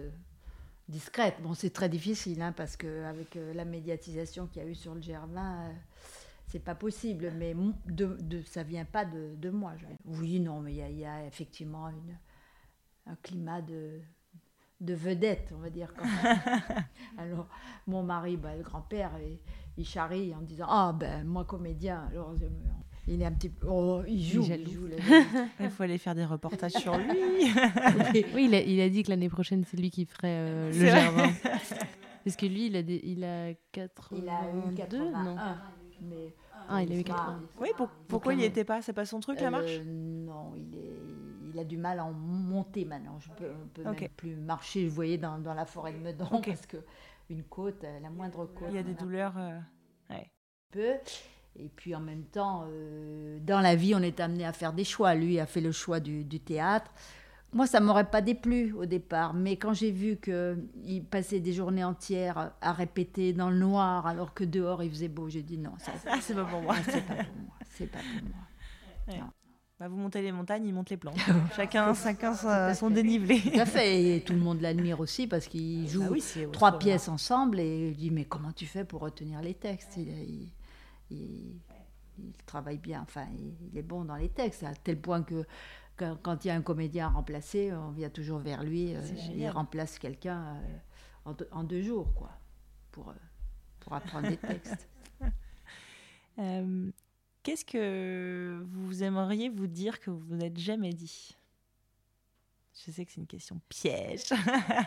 [0.89, 1.36] discrète.
[1.41, 4.75] Bon, c'est très difficile hein, parce que avec euh, la médiatisation qu'il y a eu
[4.75, 5.73] sur le Germain, euh,
[6.47, 7.31] c'est pas possible.
[7.38, 7.55] Mais
[7.86, 9.73] de, de, ça vient pas de, moi.
[10.05, 11.89] Oui, non, mais il y a, effectivement
[13.05, 14.01] un climat de,
[14.84, 15.93] de vedette, on va dire.
[15.95, 16.84] Quand même.
[17.17, 17.47] Alors,
[17.88, 19.38] mon mari, bah, le grand-père, il,
[19.77, 22.07] il charrie en disant Ah, ben moi comédien.
[22.11, 22.34] Alors,
[23.07, 23.67] il est un petit peu.
[23.69, 24.43] Oh, il joue.
[24.49, 24.88] il joue
[25.59, 27.05] Il faut aller faire des reportages sur lui.
[28.34, 30.86] Oui, il a, il a dit que l'année prochaine, c'est lui qui ferait euh, le
[30.86, 31.29] jardin.
[32.23, 35.23] Parce que lui, il a, des, il a 82, Il a eu 81.
[35.23, 35.36] non?
[36.01, 36.34] Mais
[36.69, 37.39] Ah, il a eu se marre, 80.
[37.41, 39.51] il se Oui, pour- pourquoi il n'y était pas C'est pas son truc, la euh,
[39.51, 39.79] marche?
[39.86, 40.92] Non, il, est,
[41.54, 43.20] il a du mal à en monter maintenant.
[43.20, 44.01] Je peux, on peut Ok.
[44.01, 46.47] même plus marcher, vous voyez, dans, dans la forêt de Meudon, Ok.
[46.47, 46.78] parce que
[47.30, 48.70] une côte, euh, la moindre côte.
[48.70, 49.38] Il y a des douleurs.
[49.38, 49.60] euh,
[50.72, 50.93] peu.
[51.56, 54.84] Et puis en même temps, euh, dans la vie, on est amené à faire des
[54.84, 55.14] choix.
[55.14, 56.91] Lui a fait le choix du, du théâtre.
[57.54, 61.84] Moi, ça m'aurait pas déplu au départ, mais quand j'ai vu qu'il passait des journées
[61.84, 65.74] entières à répéter dans le noir alors que dehors il faisait beau, j'ai dit non,
[65.78, 66.74] ça, Ah, c'est pas pour moi.
[66.84, 67.54] c'est pas pour moi.
[67.76, 68.47] C'est pas pour moi.
[69.80, 71.17] Bah, vous montez les montagnes, il monte les plantes.
[71.55, 73.41] chacun, chacun sa- son dénivelé.
[73.53, 76.45] Tout à fait, et tout le monde l'admire aussi parce qu'il joue Ah oui, c'est
[76.45, 79.97] autre trois pièces ensemble et il dit mais comment tu fais pour retenir les textes?
[79.97, 80.51] Il, il-
[81.11, 81.59] il-
[82.19, 83.26] il travaille bien, enfin
[83.71, 85.43] il, est bon dans les textes à tel point que
[85.97, 89.01] quand, quand il y a un comédien à remplacer, on vient toujours vers lui, euh,
[89.36, 90.78] il remplace quelqu'un euh,
[91.26, 92.30] en, deux- en deux jours quoi,
[92.91, 93.13] pour, euh,
[93.80, 94.88] pour apprendre des textes.
[96.38, 96.91] Euh,
[97.43, 101.35] Qu'est-ce que vous aimeriez vous dire que vous n'êtes jamais dit?
[102.85, 104.29] Je sais que c'est une question piège.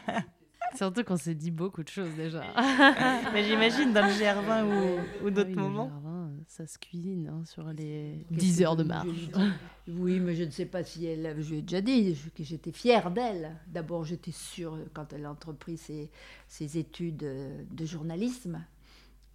[0.74, 2.42] Surtout qu'on s'est dit beaucoup de choses déjà.
[3.32, 5.88] Mais j'imagine dans le GR20 ou, ou d'autres oui, le moments.
[5.88, 9.08] jardin, ça se cuisine hein, sur les Qu'est-ce 10 que heures de marche.
[9.88, 11.40] Oui, mais je ne sais pas si elle.
[11.40, 13.56] Je lui ai déjà dit que j'étais fière d'elle.
[13.68, 16.10] D'abord, j'étais sûre, quand elle a entrepris ses,
[16.48, 17.18] ses études
[17.70, 18.64] de journalisme,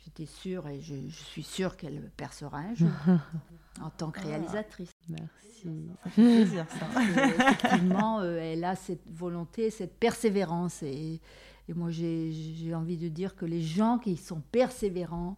[0.04, 2.90] j'étais sûre et je, je suis sûre qu'elle percera un jour
[3.82, 4.92] en tant que réalisatrice.
[5.10, 5.90] Merci.
[6.04, 6.88] Ça fait plaisir, ça.
[7.28, 10.82] Effectivement, euh, elle a cette volonté, cette persévérance.
[10.84, 11.22] Et,
[11.70, 15.38] et moi, j'ai envie de dire que les gens qui sont persévérants,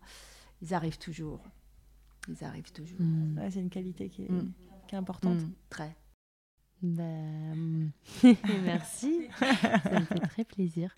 [0.61, 1.41] ils arrivent toujours.
[2.30, 3.01] Ils arrivent toujours.
[3.01, 3.38] Mm.
[3.38, 4.51] Ouais, c'est une qualité qui est, Mm.
[4.88, 5.41] qui est importante.
[5.41, 5.95] Mm, très.
[6.84, 7.03] Bah,
[7.53, 7.91] mm.
[8.65, 10.95] merci, ça me fait très plaisir.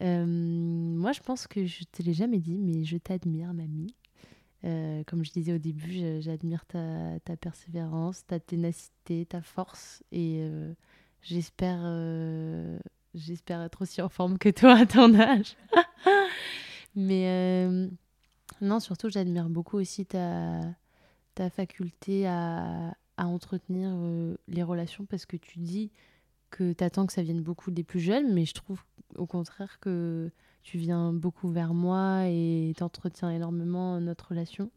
[0.00, 3.94] Euh, moi, je pense que je te l'ai jamais dit, mais je t'admire, mamie.
[4.64, 10.38] Euh, comme je disais au début, j'admire ta, ta persévérance, ta ténacité, ta force, et
[10.40, 10.72] euh,
[11.20, 12.78] j'espère, euh,
[13.14, 15.56] j'espère être aussi en forme que toi à ton âge.
[16.94, 17.68] mais
[18.60, 20.60] non, surtout, j'admire beaucoup aussi ta,
[21.34, 25.90] ta faculté à, à entretenir euh, les relations parce que tu dis
[26.50, 28.80] que tu attends que ça vienne beaucoup des plus jeunes, mais je trouve
[29.16, 30.30] au contraire que
[30.62, 34.70] tu viens beaucoup vers moi et t'entretiens énormément notre relation.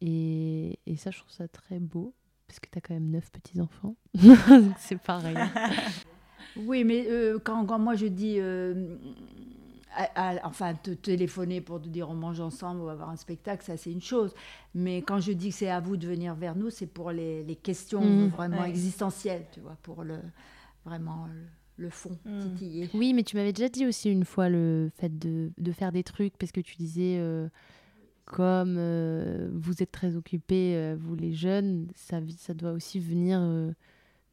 [0.00, 2.14] Et, et ça, je trouve ça très beau
[2.46, 3.96] parce que tu as quand même neuf petits-enfants.
[4.78, 5.36] C'est pareil.
[6.56, 8.96] Oui, mais euh, quand, quand moi je dis, euh,
[9.94, 13.16] à- à- enfin, te téléphoner pour te dire on mange ensemble, on va voir un
[13.16, 14.34] spectacle, ça c'est une chose.
[14.74, 17.42] Mais quand je dis que c'est à vous de venir vers nous, c'est pour les,
[17.44, 18.28] les questions Mhm.
[18.28, 18.68] vraiment Ouais.
[18.70, 20.18] existentielles, tu vois, pour le,
[20.84, 22.40] vraiment le, le fond Mhm.
[22.40, 22.90] titillé.
[22.94, 26.02] Oui, mais tu m'avais déjà dit aussi une fois le fait de, de faire des
[26.04, 27.48] trucs parce que tu disais euh,
[28.26, 33.40] comme euh, vous êtes très occupés, euh, vous les jeunes, ça, ça doit aussi venir
[33.40, 33.72] euh,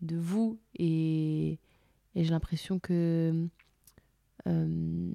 [0.02, 1.58] de vous et,
[2.14, 3.48] et j'ai l'impression que
[4.48, 5.12] euh,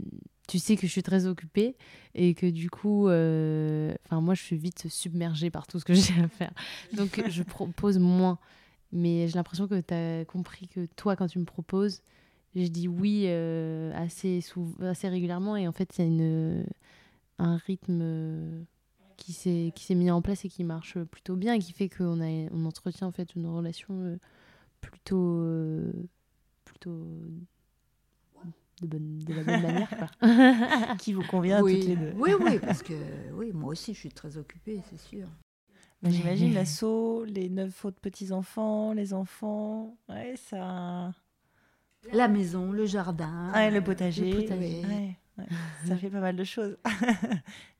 [0.48, 1.76] tu sais que je suis très occupée
[2.14, 5.94] et que du coup, euh, enfin moi je suis vite submergée par tout ce que
[5.94, 6.52] j'ai à faire.
[6.94, 8.38] Donc je propose moins.
[8.94, 12.02] Mais j'ai l'impression que tu as compris que toi, quand tu me proposes,
[12.54, 16.66] je dis oui euh, assez, sou- assez régulièrement et en fait il y a une,
[17.38, 18.62] un rythme euh,
[19.16, 22.26] qui s'est mis en place et qui marche plutôt bien et qui fait qu'on a
[22.52, 24.18] on entretient en fait une relation
[24.82, 25.42] plutôt
[26.64, 27.06] plutôt
[28.82, 30.96] de bonne de la bonne manière quoi.
[30.98, 31.80] Qui vous convient oui.
[31.80, 32.12] toutes les deux.
[32.16, 32.92] oui, oui, parce que
[33.32, 35.26] oui, moi aussi je suis très occupée, c'est sûr.
[36.02, 39.96] Bah, J'imagine l'assaut, les neuf autres petits-enfants, les enfants.
[40.08, 41.12] Ouais, ça.
[42.12, 44.32] La maison, le jardin, Ouais, le potager.
[44.32, 44.82] le potager.
[44.84, 45.46] Ouais, ouais.
[45.86, 46.76] Ça fait pas mal de choses.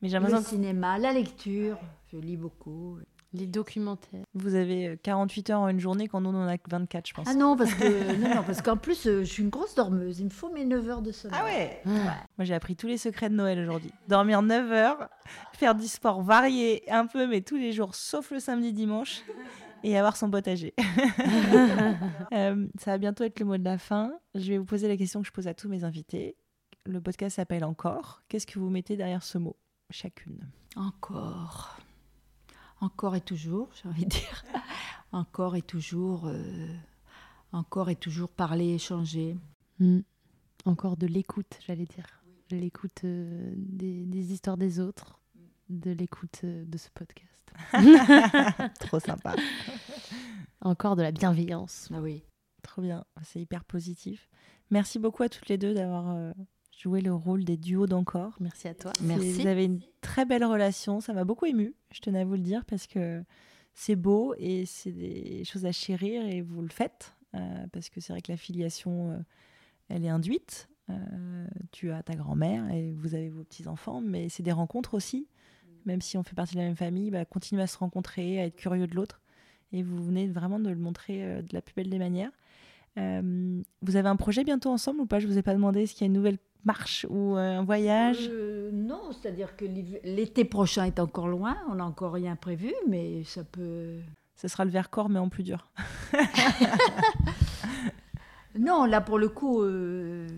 [0.01, 1.79] Mais j'ai le que cinéma, la lecture.
[2.13, 2.99] Je lis beaucoup.
[3.35, 4.25] Les documentaires.
[4.35, 7.15] Vous avez 48 heures en une journée quand nous, on en a que 24, je
[7.15, 7.27] pense.
[7.29, 10.21] Ah non, parce que non, non, parce qu'en plus, euh, je suis une grosse dormeuse.
[10.21, 11.39] Il me faut mes 9 heures de sommeil.
[11.41, 11.81] Ah ouais.
[11.87, 13.91] Moi, j'ai appris tous les secrets de Noël aujourd'hui.
[14.09, 15.09] Dormir 9 heures,
[15.55, 19.23] faire du sport varié un peu, mais tous les jours, sauf le samedi, dimanche,
[19.83, 20.75] et avoir son potager.
[22.33, 24.11] Euh, ça va bientôt être le mot de la fin.
[24.35, 26.35] Je vais vous poser la question que je pose à tous mes invités.
[26.87, 28.23] Le podcast s'appelle Encore.
[28.29, 29.55] Qu'est-ce que vous mettez derrière ce mot?
[29.91, 30.49] Chacune.
[30.77, 31.77] Encore.
[32.83, 34.45] Encore et toujours, j'ai envie de dire.
[35.13, 36.27] Encore et toujours.
[36.27, 36.67] euh,
[37.53, 39.37] Encore et toujours parler, échanger.
[39.79, 40.01] Mm.
[40.65, 42.07] Encore de l'écoute, j'allais dire.
[42.51, 45.21] De l'écoute euh, des, des histoires des autres,
[45.69, 47.29] de l'écoute euh, de ce podcast.
[48.81, 49.37] Trop sympa.
[50.61, 51.89] Encore de la bienveillance.
[51.95, 52.25] Ah oui.
[52.63, 53.05] Trop bien.
[53.23, 54.29] C'est hyper positif.
[54.71, 56.33] Merci beaucoup à toutes les deux d'avoir euh,
[56.83, 58.37] joué le rôle des duos d'Encore.
[58.41, 58.93] Merci à toi.
[59.03, 59.33] Merci.
[59.33, 61.01] Vous avez une très belle relation.
[61.01, 63.23] Ça m'a beaucoup ému, je tenais à vous le dire, parce que
[63.73, 67.15] c'est beau et c'est des choses à chérir et vous le faites.
[67.35, 69.19] euh, parce que c'est vrai que la filiation, euh,
[69.89, 70.69] elle est induite.
[70.91, 75.29] Euh, tu as ta grand-mère et vous avez vos petits-enfants, mais c'est des rencontres aussi.
[75.85, 78.47] Même si on fait partie de la même famille, bah, continuer à se rencontrer, à
[78.47, 79.21] être curieux de l'autre.
[79.73, 82.31] Et vous venez vraiment de le montrer de la plus belle des manières.
[82.97, 85.19] Vous avez un projet bientôt ensemble ou pas?
[85.19, 85.83] Je vous ai pas demandé.
[85.83, 88.29] Est-ce qu'il y a une nouvelle marche ou euh, un voyage?
[88.31, 91.57] Euh, non, c'est-à-dire que l'été prochain est encore loin.
[91.71, 93.99] On n'a encore rien prévu, mais ça peut.
[94.37, 95.71] Ce sera le Vercors, mais en plus dur.
[98.59, 100.29] Non, là pour le coup, euh,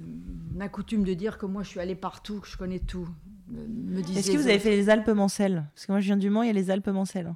[0.57, 3.09] on a coutume de dire que moi je suis allée partout, que je connais tout.
[3.53, 6.17] Euh, Me Est-ce que vous avez fait les Alpes Mancelles Parce que moi, je viens
[6.17, 7.35] du Mans, il y a les Alpes Mancelles.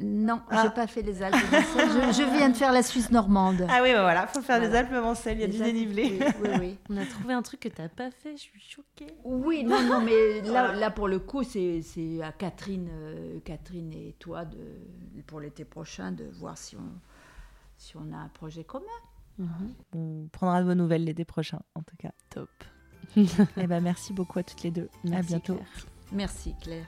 [0.00, 0.62] Non, Ah.
[0.64, 1.36] j'ai pas fait les Alpes.
[1.36, 3.66] je, je viens de faire la Suisse normande.
[3.68, 4.74] Ah oui, bah voilà, faut faire les.
[4.74, 6.18] Alpes Mancelles, il y a Les du Alpes- dénivelé.
[6.20, 6.78] Oui, oui, oui.
[6.90, 9.12] On a trouvé un truc que t'as pas fait, je suis choquée.
[9.24, 10.72] Oui, non, non, mais là, Voilà.
[10.74, 14.58] là pour le coup, c'est c'est à Catherine, euh, Catherine et toi de,
[15.26, 16.90] pour l'été prochain de voir si on,
[17.76, 18.84] si on a un projet commun.
[19.94, 22.12] On prendra de vos nouvelles l'été prochain, en tout cas.
[22.30, 22.48] Top.
[23.16, 24.88] Eh ben, merci beaucoup à toutes les deux.
[25.12, 25.54] à bientôt.
[25.54, 25.86] Claire.
[26.12, 26.86] Merci Claire.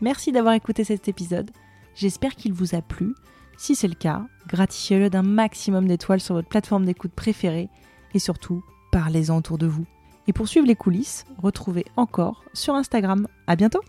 [0.00, 1.50] Merci d'avoir écouté cet épisode.
[1.96, 3.14] J'espère qu'il vous a plu.
[3.56, 7.70] Si c'est le cas, gratifiez-le d'un maximum d'étoiles sur votre plateforme d'écoute préférée
[8.14, 9.86] et surtout, parlez-en autour de vous.
[10.26, 13.26] Et pour suivre les coulisses, retrouvez encore sur Instagram.
[13.46, 13.80] À bientôt!